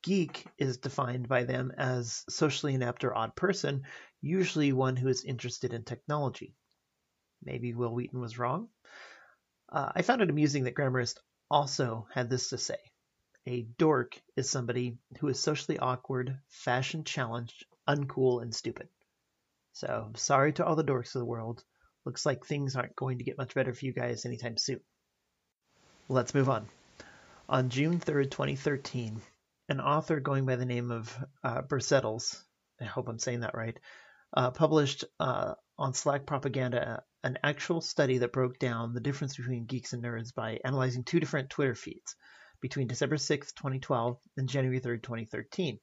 Geek 0.01 0.45
is 0.57 0.79
defined 0.79 1.29
by 1.29 1.45
them 1.45 1.71
as 1.77 2.25
socially 2.29 2.73
inept 2.73 3.05
or 3.05 3.15
odd 3.15 3.33
person, 3.33 3.85
usually 4.19 4.73
one 4.73 4.97
who 4.97 5.07
is 5.07 5.23
interested 5.23 5.73
in 5.73 5.85
technology. 5.85 6.53
Maybe 7.41 7.73
Wil 7.73 7.93
Wheaton 7.93 8.19
was 8.19 8.37
wrong. 8.37 8.67
Uh, 9.69 9.93
I 9.95 10.01
found 10.01 10.21
it 10.21 10.29
amusing 10.29 10.65
that 10.65 10.75
Grammarist 10.75 11.17
also 11.49 12.09
had 12.13 12.29
this 12.29 12.49
to 12.49 12.57
say. 12.57 12.91
A 13.47 13.61
dork 13.77 14.21
is 14.35 14.49
somebody 14.49 14.97
who 15.19 15.29
is 15.29 15.39
socially 15.39 15.79
awkward, 15.79 16.37
fashion 16.49 17.05
challenged, 17.05 17.65
uncool, 17.87 18.41
and 18.41 18.53
stupid. 18.53 18.89
So, 19.73 20.11
sorry 20.15 20.53
to 20.53 20.65
all 20.65 20.75
the 20.75 20.83
dorks 20.83 21.15
of 21.15 21.19
the 21.19 21.25
world. 21.25 21.63
Looks 22.05 22.25
like 22.25 22.45
things 22.45 22.75
aren't 22.75 22.95
going 22.95 23.19
to 23.19 23.23
get 23.23 23.37
much 23.37 23.53
better 23.53 23.73
for 23.73 23.85
you 23.85 23.93
guys 23.93 24.25
anytime 24.25 24.57
soon. 24.57 24.81
Let's 26.09 26.33
move 26.33 26.49
on. 26.49 26.67
On 27.47 27.69
June 27.69 27.99
3rd, 27.99 28.31
2013, 28.31 29.21
an 29.69 29.79
author 29.79 30.19
going 30.19 30.45
by 30.45 30.55
the 30.55 30.65
name 30.65 30.91
of 30.91 31.15
uh, 31.43 31.61
Burr 31.61 31.79
Settles, 31.79 32.43
I 32.79 32.85
hope 32.85 33.07
I'm 33.07 33.19
saying 33.19 33.41
that 33.41 33.55
right, 33.55 33.77
uh, 34.35 34.51
published 34.51 35.05
uh, 35.19 35.53
on 35.77 35.93
Slackpropagation 35.93 36.99
an 37.23 37.37
actual 37.43 37.81
study 37.81 38.17
that 38.19 38.33
broke 38.33 38.57
down 38.57 38.93
the 38.93 38.99
difference 38.99 39.37
between 39.37 39.65
geeks 39.65 39.93
and 39.93 40.03
nerds 40.03 40.33
by 40.33 40.59
analyzing 40.65 41.03
two 41.03 41.19
different 41.19 41.49
Twitter 41.49 41.75
feeds 41.75 42.15
between 42.61 42.87
December 42.87 43.17
6, 43.17 43.53
2012 43.53 44.17
and 44.37 44.49
January 44.49 44.79
3, 44.79 44.99
2013, 44.99 45.79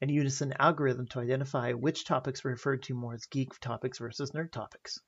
and 0.00 0.10
used 0.10 0.42
an 0.42 0.54
algorithm 0.58 1.06
to 1.06 1.20
identify 1.20 1.72
which 1.72 2.04
topics 2.04 2.44
were 2.44 2.50
referred 2.50 2.82
to 2.82 2.94
more 2.94 3.14
as 3.14 3.26
geek 3.26 3.58
topics 3.60 3.98
versus 3.98 4.32
nerd 4.32 4.50
topics. 4.52 4.98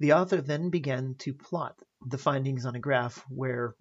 The 0.00 0.14
author 0.14 0.40
then 0.40 0.70
began 0.70 1.14
to 1.20 1.34
plot 1.34 1.76
the 2.04 2.18
findings 2.18 2.66
on 2.66 2.74
a 2.74 2.80
graph 2.80 3.24
where 3.28 3.74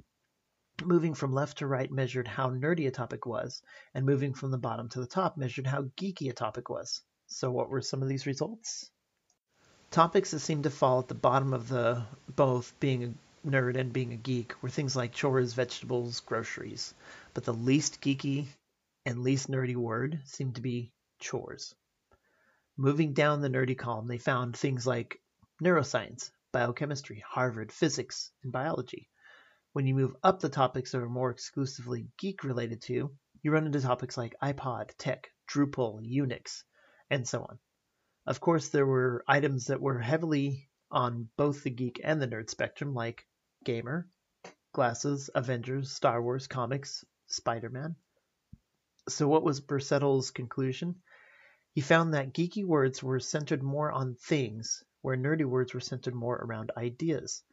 moving 0.83 1.13
from 1.13 1.33
left 1.33 1.59
to 1.59 1.67
right 1.67 1.91
measured 1.91 2.27
how 2.27 2.49
nerdy 2.49 2.87
a 2.87 2.91
topic 2.91 3.25
was, 3.25 3.61
and 3.93 4.05
moving 4.05 4.33
from 4.33 4.51
the 4.51 4.57
bottom 4.57 4.89
to 4.89 4.99
the 4.99 5.07
top 5.07 5.37
measured 5.37 5.67
how 5.67 5.83
geeky 5.97 6.29
a 6.29 6.33
topic 6.33 6.69
was. 6.69 7.01
So 7.27 7.51
what 7.51 7.69
were 7.69 7.81
some 7.81 8.01
of 8.01 8.09
these 8.09 8.25
results? 8.25 8.89
Topics 9.89 10.31
that 10.31 10.39
seemed 10.39 10.63
to 10.63 10.69
fall 10.69 10.99
at 10.99 11.07
the 11.07 11.15
bottom 11.15 11.53
of 11.53 11.67
the 11.67 12.03
both 12.35 12.79
being 12.79 13.03
a 13.03 13.47
nerd 13.47 13.77
and 13.77 13.91
being 13.91 14.13
a 14.13 14.17
geek 14.17 14.53
were 14.61 14.69
things 14.69 14.95
like 14.95 15.13
chores, 15.13 15.53
vegetables, 15.53 16.19
groceries. 16.21 16.93
But 17.33 17.45
the 17.45 17.53
least 17.53 18.01
geeky 18.01 18.47
and 19.05 19.19
least 19.21 19.49
nerdy 19.49 19.75
word 19.75 20.21
seemed 20.25 20.55
to 20.55 20.61
be 20.61 20.91
chores. 21.19 21.73
Moving 22.77 23.13
down 23.13 23.41
the 23.41 23.49
nerdy 23.49 23.77
column, 23.77 24.07
they 24.07 24.17
found 24.17 24.55
things 24.55 24.85
like 24.87 25.21
neuroscience, 25.63 26.31
biochemistry, 26.51 27.23
Harvard, 27.27 27.71
physics, 27.71 28.31
and 28.43 28.51
biology. 28.51 29.09
When 29.73 29.87
you 29.87 29.95
move 29.95 30.15
up 30.23 30.39
the 30.39 30.49
topics 30.49 30.91
that 30.91 31.01
are 31.01 31.09
more 31.09 31.31
exclusively 31.31 32.07
geek 32.17 32.43
related 32.43 32.81
to, 32.83 33.11
you 33.41 33.51
run 33.51 33.65
into 33.65 33.81
topics 33.81 34.17
like 34.17 34.35
iPod, 34.41 34.91
tech, 34.97 35.31
Drupal, 35.49 36.01
Unix, 36.01 36.63
and 37.09 37.27
so 37.27 37.41
on. 37.43 37.59
Of 38.25 38.39
course, 38.39 38.69
there 38.69 38.85
were 38.85 39.23
items 39.27 39.67
that 39.67 39.81
were 39.81 39.99
heavily 39.99 40.69
on 40.91 41.29
both 41.37 41.63
the 41.63 41.69
geek 41.69 42.01
and 42.03 42.21
the 42.21 42.27
nerd 42.27 42.49
spectrum, 42.49 42.93
like 42.93 43.25
gamer, 43.63 44.07
glasses, 44.73 45.29
Avengers, 45.33 45.91
Star 45.91 46.21
Wars, 46.21 46.47
comics, 46.47 47.03
Spider 47.27 47.69
Man. 47.69 47.95
So, 49.13 49.27
what 49.27 49.43
was 49.43 49.61
Burr 49.61 49.79
Settles' 49.79 50.31
conclusion? 50.31 51.01
He 51.73 51.81
found 51.81 52.13
that 52.13 52.33
geeky 52.33 52.65
words 52.65 53.01
were 53.01 53.19
centered 53.19 53.63
more 53.63 53.91
on 53.91 54.15
things, 54.15 54.83
where 55.01 55.15
nerdy 55.15 55.45
words 55.45 55.73
were 55.73 55.79
centered 55.79 56.15
more 56.15 56.35
around 56.35 56.71
ideas. 56.75 57.43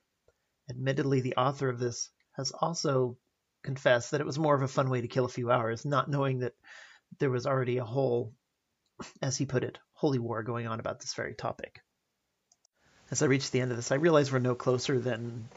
Admittedly, 0.70 1.20
the 1.20 1.36
author 1.36 1.68
of 1.68 1.78
this 1.78 2.10
has 2.32 2.50
also 2.52 3.16
confessed 3.62 4.10
that 4.10 4.20
it 4.20 4.26
was 4.26 4.38
more 4.38 4.54
of 4.54 4.62
a 4.62 4.68
fun 4.68 4.90
way 4.90 5.00
to 5.00 5.08
kill 5.08 5.24
a 5.24 5.28
few 5.28 5.50
hours, 5.50 5.84
not 5.84 6.10
knowing 6.10 6.40
that 6.40 6.54
there 7.18 7.30
was 7.30 7.46
already 7.46 7.78
a 7.78 7.84
whole, 7.84 8.34
as 9.22 9.36
he 9.36 9.46
put 9.46 9.64
it, 9.64 9.78
holy 9.92 10.18
war 10.18 10.42
going 10.42 10.66
on 10.66 10.80
about 10.80 11.00
this 11.00 11.14
very 11.14 11.34
topic. 11.34 11.80
As 13.10 13.22
I 13.22 13.26
reach 13.26 13.50
the 13.50 13.60
end 13.60 13.70
of 13.70 13.76
this, 13.76 13.90
I 13.90 13.96
realize 13.96 14.30
we're 14.30 14.38
no 14.38 14.54
closer 14.54 14.98
than 14.98 15.48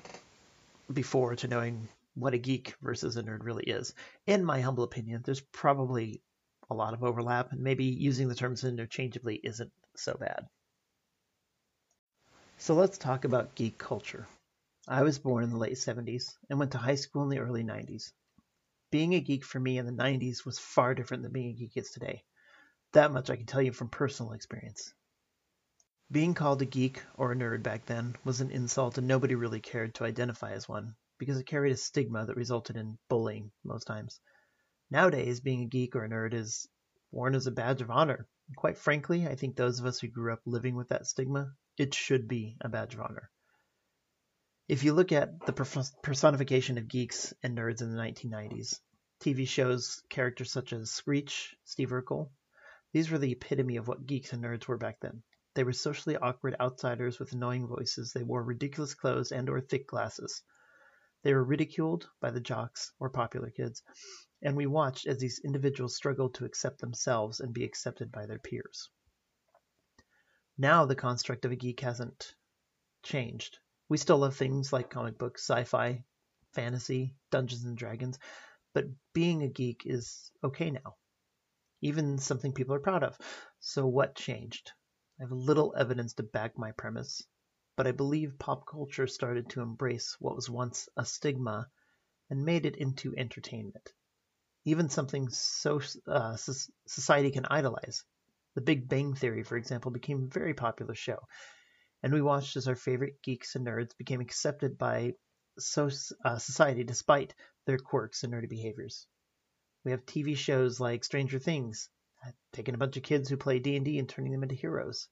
before 0.92 1.36
to 1.36 1.48
knowing 1.48 1.90
what 2.14 2.34
a 2.34 2.38
geek 2.38 2.76
versus 2.82 3.18
a 3.18 3.24
nerd 3.24 3.44
really 3.44 3.64
is. 3.64 3.94
In 4.28 4.44
my 4.44 4.62
humble 4.62 4.84
opinion, 4.84 5.22
there's 5.24 5.42
probably 5.42 6.22
a 6.70 6.74
lot 6.74 6.94
of 6.94 7.04
overlap, 7.04 7.52
and 7.52 7.62
maybe 7.62 7.86
using 7.86 8.28
the 8.28 8.36
terms 8.36 8.64
interchangeably 8.64 9.40
isn't 9.44 9.72
so 9.96 10.16
bad. 10.20 10.48
So 12.58 12.76
let's 12.76 12.98
talk 12.98 13.26
about 13.26 13.56
geek 13.56 13.78
culture. 13.78 14.28
I 14.88 15.04
was 15.04 15.20
born 15.20 15.44
in 15.44 15.50
the 15.50 15.58
late 15.58 15.78
70s 15.78 16.38
and 16.50 16.60
went 16.60 16.72
to 16.72 16.78
high 16.78 16.96
school 16.96 17.24
in 17.24 17.30
the 17.30 17.40
early 17.40 17.64
90s. 17.64 18.12
Being 18.92 19.16
a 19.16 19.20
geek 19.20 19.46
for 19.46 19.60
me 19.60 19.78
in 19.78 19.86
the 19.86 19.92
90s 19.92 20.46
was 20.46 20.60
far 20.60 20.94
different 20.94 21.24
than 21.24 21.32
being 21.32 21.52
a 21.52 21.54
geek 21.54 21.78
is 21.78 21.92
today. 21.92 22.24
That 22.94 23.14
much 23.14 23.30
I 23.30 23.38
can 23.38 23.46
tell 23.46 23.62
you 23.62 23.72
from 23.72 23.90
personal 23.90 24.34
experience. 24.34 24.94
Being 26.12 26.34
called 26.34 26.62
a 26.62 26.66
geek 26.66 27.02
or 27.16 27.32
a 27.32 27.36
nerd 27.36 27.64
back 27.64 27.86
then 27.86 28.18
was 28.26 28.42
an 28.42 28.52
insult 28.52 28.98
and 28.98 29.08
nobody 29.08 29.36
really 29.36 29.62
cared 29.62 29.96
to 29.96 30.04
identify 30.04 30.52
as 30.52 30.68
one 30.68 30.96
because 31.22 31.38
it 31.38 31.46
carried 31.46 31.72
a 31.72 31.78
stigma 31.78 32.26
that 32.26 32.36
resulted 32.36 32.76
in 32.76 32.98
bullying 33.08 33.52
most 33.64 33.86
times. 33.86 34.20
Nowadays, 34.90 35.40
being 35.40 35.62
a 35.62 35.68
geek 35.68 35.96
or 35.96 36.04
a 36.04 36.10
nerd 36.10 36.34
is 36.34 36.68
worn 37.12 37.36
as 37.36 37.46
a 37.46 37.52
badge 37.52 37.80
of 37.84 37.92
honor. 37.92 38.28
Quite 38.56 38.80
frankly, 38.80 39.28
I 39.28 39.36
think 39.36 39.56
those 39.56 39.80
of 39.80 39.86
us 39.86 40.00
who 40.00 40.08
grew 40.08 40.34
up 40.34 40.42
living 40.48 40.76
with 40.76 40.90
that 40.90 41.06
stigma, 41.06 41.54
it 41.78 41.94
should 41.94 42.28
be 42.28 42.58
a 42.60 42.70
badge 42.70 42.96
of 42.96 43.02
honor. 43.02 43.30
If 44.68 44.84
you 44.84 44.94
look 44.94 45.12
at 45.12 45.46
the 45.46 45.54
personification 46.02 46.80
of 46.80 46.88
geeks 46.88 47.36
and 47.44 47.56
nerds 47.56 47.84
in 47.84 47.92
the 47.92 48.02
1990s, 48.02 48.80
TV 49.20 49.48
shows 49.48 50.02
characters 50.10 50.52
such 50.52 50.74
as 50.74 50.90
Screech, 50.90 51.56
Steve 51.66 51.92
Urkel, 51.92 52.32
these 52.94 53.12
were 53.12 53.20
the 53.20 53.32
epitome 53.32 53.76
of 53.76 53.88
what 53.88 54.08
geeks 54.08 54.34
and 54.34 54.44
nerds 54.44 54.68
were 54.68 54.80
back 54.80 55.00
then. 55.02 55.22
They 55.54 55.64
were 55.64 55.74
socially 55.74 56.18
awkward 56.18 56.56
outsiders 56.60 57.20
with 57.20 57.32
annoying 57.34 57.68
voices. 57.68 58.12
They 58.12 58.24
wore 58.24 58.42
ridiculous 58.42 58.96
clothes 58.96 59.32
and 59.32 59.50
or 59.50 59.62
thick 59.62 59.86
glasses. 59.86 60.42
They 61.24 61.34
were 61.34 61.44
ridiculed 61.44 62.10
by 62.20 62.32
the 62.32 62.40
jocks 62.40 62.92
or 63.00 63.10
popular 63.10 63.52
kids, 63.52 63.84
and 64.42 64.58
we 64.58 64.66
watched 64.66 65.06
as 65.06 65.20
these 65.20 65.40
individuals 65.44 65.96
struggled 65.96 66.34
to 66.36 66.46
accept 66.46 66.82
themselves 66.82 67.40
and 67.40 67.54
be 67.54 67.64
accepted 67.64 68.12
by 68.12 68.26
their 68.26 68.40
peers. 68.40 68.90
Now 70.58 70.86
the 70.86 70.96
construct 70.96 71.46
of 71.46 71.52
a 71.52 71.56
geek 71.56 71.80
hasn't 71.82 72.36
changed. 73.04 73.60
We 73.90 73.98
still 73.98 74.18
love 74.20 74.36
things 74.36 74.74
like 74.74 74.90
comic 74.90 75.18
books, 75.18 75.44
sci-fi, 75.44 76.04
fantasy, 76.54 77.16
Dungeons 77.30 77.66
and 77.66 77.78
Dragons, 77.78 78.18
but 78.74 78.86
being 79.14 79.44
a 79.44 79.48
geek 79.48 79.84
is 79.86 80.32
okay 80.44 80.72
now. 80.72 80.96
Even 81.82 82.18
something 82.18 82.54
people 82.54 82.76
are 82.76 82.80
proud 82.80 83.04
of. 83.04 83.18
So 83.60 83.88
what 83.88 84.16
changed? 84.16 84.72
I 85.20 85.24
have 85.24 85.32
little 85.32 85.74
evidence 85.78 86.14
to 86.16 86.24
back 86.24 86.58
my 86.58 86.72
premise, 86.72 87.24
but 87.76 87.88
I 87.88 87.92
believe 87.92 88.40
pop 88.40 88.66
culture 88.66 89.08
started 89.08 89.50
to 89.50 89.62
embrace 89.62 90.16
what 90.20 90.36
was 90.36 90.50
once 90.50 90.90
a 90.98 91.06
stigma 91.06 91.68
and 92.30 92.46
made 92.46 92.66
it 92.66 92.76
into 92.76 93.14
entertainment. 93.18 93.94
Even 94.66 94.90
something 94.90 95.30
so 95.30 95.82
uh, 96.08 96.36
society 96.36 97.32
can 97.32 97.46
idolize. 97.46 98.04
The 98.56 98.62
Big 98.62 98.88
Bang 98.88 99.16
Theory, 99.16 99.44
for 99.44 99.58
example, 99.58 99.92
became 99.92 100.24
a 100.24 100.34
very 100.34 100.54
popular 100.54 100.94
show 100.94 101.20
and 102.04 102.14
we 102.14 102.22
watched 102.22 102.56
as 102.58 102.68
our 102.68 102.76
favorite 102.76 103.22
geeks 103.22 103.56
and 103.56 103.66
nerds 103.66 103.96
became 103.98 104.22
accepted 104.22 104.78
by 104.78 105.14
so, 105.60 105.90
uh, 106.26 106.38
society 106.38 106.84
despite 106.84 107.36
their 107.66 107.78
quirks 107.78 108.24
and 108.24 108.34
nerdy 108.34 108.50
behaviors. 108.50 109.06
We 109.84 109.92
have 109.92 110.06
TV 110.06 110.36
shows 110.36 110.80
like 110.80 111.04
Stranger 111.04 111.40
Things, 111.40 111.90
uh, 112.26 112.32
taking 112.54 112.74
a 112.74 112.78
bunch 112.78 112.98
of 112.98 113.04
kids 113.04 113.30
who 113.30 113.38
play 113.38 113.60
D&D 113.60 114.00
and 114.00 114.10
turning 114.10 114.32
them 114.32 114.44
into 114.44 114.56
heroes. 114.56 115.08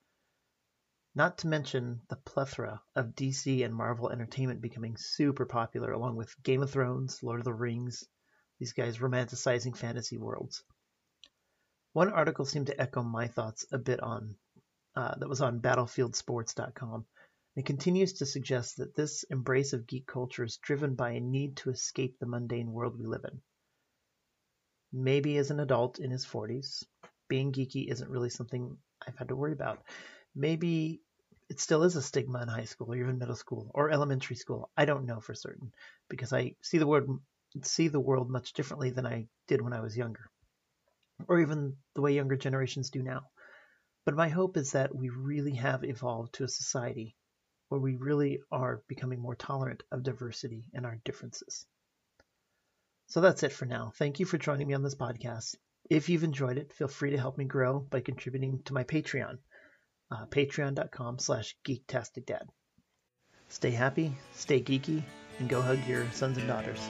Not 1.15 1.39
to 1.39 1.47
mention 1.47 2.01
the 2.07 2.15
plethora 2.15 2.81
of 2.95 3.15
DC 3.15 3.65
and 3.65 3.73
Marvel 3.73 4.09
entertainment 4.09 4.61
becoming 4.61 4.95
super 4.95 5.45
popular 5.45 5.91
along 5.91 6.15
with 6.15 6.41
Game 6.43 6.61
of 6.61 6.69
Thrones, 6.69 7.23
Lord 7.23 7.39
of 7.39 7.45
the 7.45 7.53
Rings, 7.53 8.07
these 8.59 8.73
guys 8.73 8.99
romanticizing 8.99 9.75
fantasy 9.75 10.17
worlds. 10.17 10.63
One 11.93 12.11
article 12.11 12.45
seemed 12.45 12.67
to 12.67 12.79
echo 12.79 13.01
my 13.01 13.27
thoughts 13.27 13.65
a 13.71 13.79
bit 13.79 13.99
on 14.01 14.35
uh, 14.95 15.15
that 15.15 15.29
was 15.29 15.41
on 15.41 15.61
battlefieldsports.com. 15.61 17.05
It 17.55 17.65
continues 17.65 18.13
to 18.13 18.25
suggest 18.25 18.77
that 18.77 18.95
this 18.95 19.23
embrace 19.23 19.73
of 19.73 19.87
geek 19.87 20.05
culture 20.05 20.43
is 20.43 20.57
driven 20.57 20.93
by 20.95 21.11
a 21.11 21.19
need 21.19 21.57
to 21.57 21.71
escape 21.71 22.19
the 22.19 22.27
mundane 22.27 22.71
world 22.71 22.97
we 22.97 23.05
live 23.05 23.25
in. 23.25 23.41
Maybe 24.93 25.37
as 25.37 25.51
an 25.51 25.59
adult 25.59 25.99
in 25.99 26.11
his 26.11 26.25
40s, 26.25 26.83
being 27.27 27.51
geeky 27.51 27.89
isn't 27.91 28.09
really 28.09 28.29
something 28.29 28.77
I've 29.05 29.17
had 29.17 29.29
to 29.29 29.35
worry 29.35 29.53
about 29.53 29.83
maybe 30.35 31.01
it 31.49 31.59
still 31.59 31.83
is 31.83 31.95
a 31.95 32.01
stigma 32.01 32.41
in 32.41 32.47
high 32.47 32.65
school 32.65 32.91
or 32.91 32.95
even 32.95 33.17
middle 33.17 33.35
school 33.35 33.71
or 33.73 33.89
elementary 33.89 34.35
school. 34.35 34.69
I 34.77 34.85
don't 34.85 35.05
know 35.05 35.19
for 35.19 35.33
certain 35.33 35.71
because 36.09 36.33
I 36.33 36.55
see 36.61 36.77
the 36.77 36.87
word 36.87 37.07
see 37.63 37.87
the 37.87 37.99
world 37.99 38.29
much 38.29 38.53
differently 38.53 38.91
than 38.91 39.07
I 39.07 39.27
did 39.47 39.61
when 39.61 39.73
I 39.73 39.81
was 39.81 39.97
younger 39.97 40.29
or 41.27 41.39
even 41.39 41.75
the 41.95 42.01
way 42.01 42.13
younger 42.13 42.37
generations 42.37 42.89
do 42.89 43.01
now. 43.01 43.21
But 44.05 44.15
my 44.15 44.29
hope 44.29 44.57
is 44.57 44.71
that 44.71 44.95
we 44.95 45.09
really 45.09 45.55
have 45.55 45.83
evolved 45.83 46.33
to 46.35 46.43
a 46.43 46.47
society 46.47 47.15
where 47.69 47.81
we 47.81 47.95
really 47.95 48.41
are 48.51 48.81
becoming 48.87 49.19
more 49.19 49.35
tolerant 49.35 49.83
of 49.91 50.03
diversity 50.03 50.65
and 50.73 50.85
our 50.85 50.97
differences. 51.03 51.65
So 53.07 53.21
that's 53.21 53.43
it 53.43 53.51
for 53.51 53.65
now. 53.65 53.91
Thank 53.95 54.19
you 54.19 54.25
for 54.25 54.37
joining 54.37 54.67
me 54.67 54.73
on 54.73 54.83
this 54.83 54.95
podcast. 54.95 55.55
If 55.89 56.09
you've 56.09 56.23
enjoyed 56.23 56.57
it, 56.57 56.73
feel 56.73 56.87
free 56.87 57.11
to 57.11 57.17
help 57.17 57.37
me 57.37 57.45
grow 57.45 57.79
by 57.79 58.01
contributing 58.01 58.61
to 58.63 58.73
my 58.73 58.83
Patreon 58.83 59.39
uh, 60.11 60.25
patreon.com 60.25 61.19
slash 61.19 61.55
geektasticdad. 61.65 62.47
Stay 63.47 63.71
happy, 63.71 64.15
stay 64.33 64.61
geeky, 64.61 65.01
and 65.39 65.49
go 65.49 65.61
hug 65.61 65.79
your 65.87 66.05
sons 66.11 66.37
and 66.37 66.47
daughters. 66.47 66.89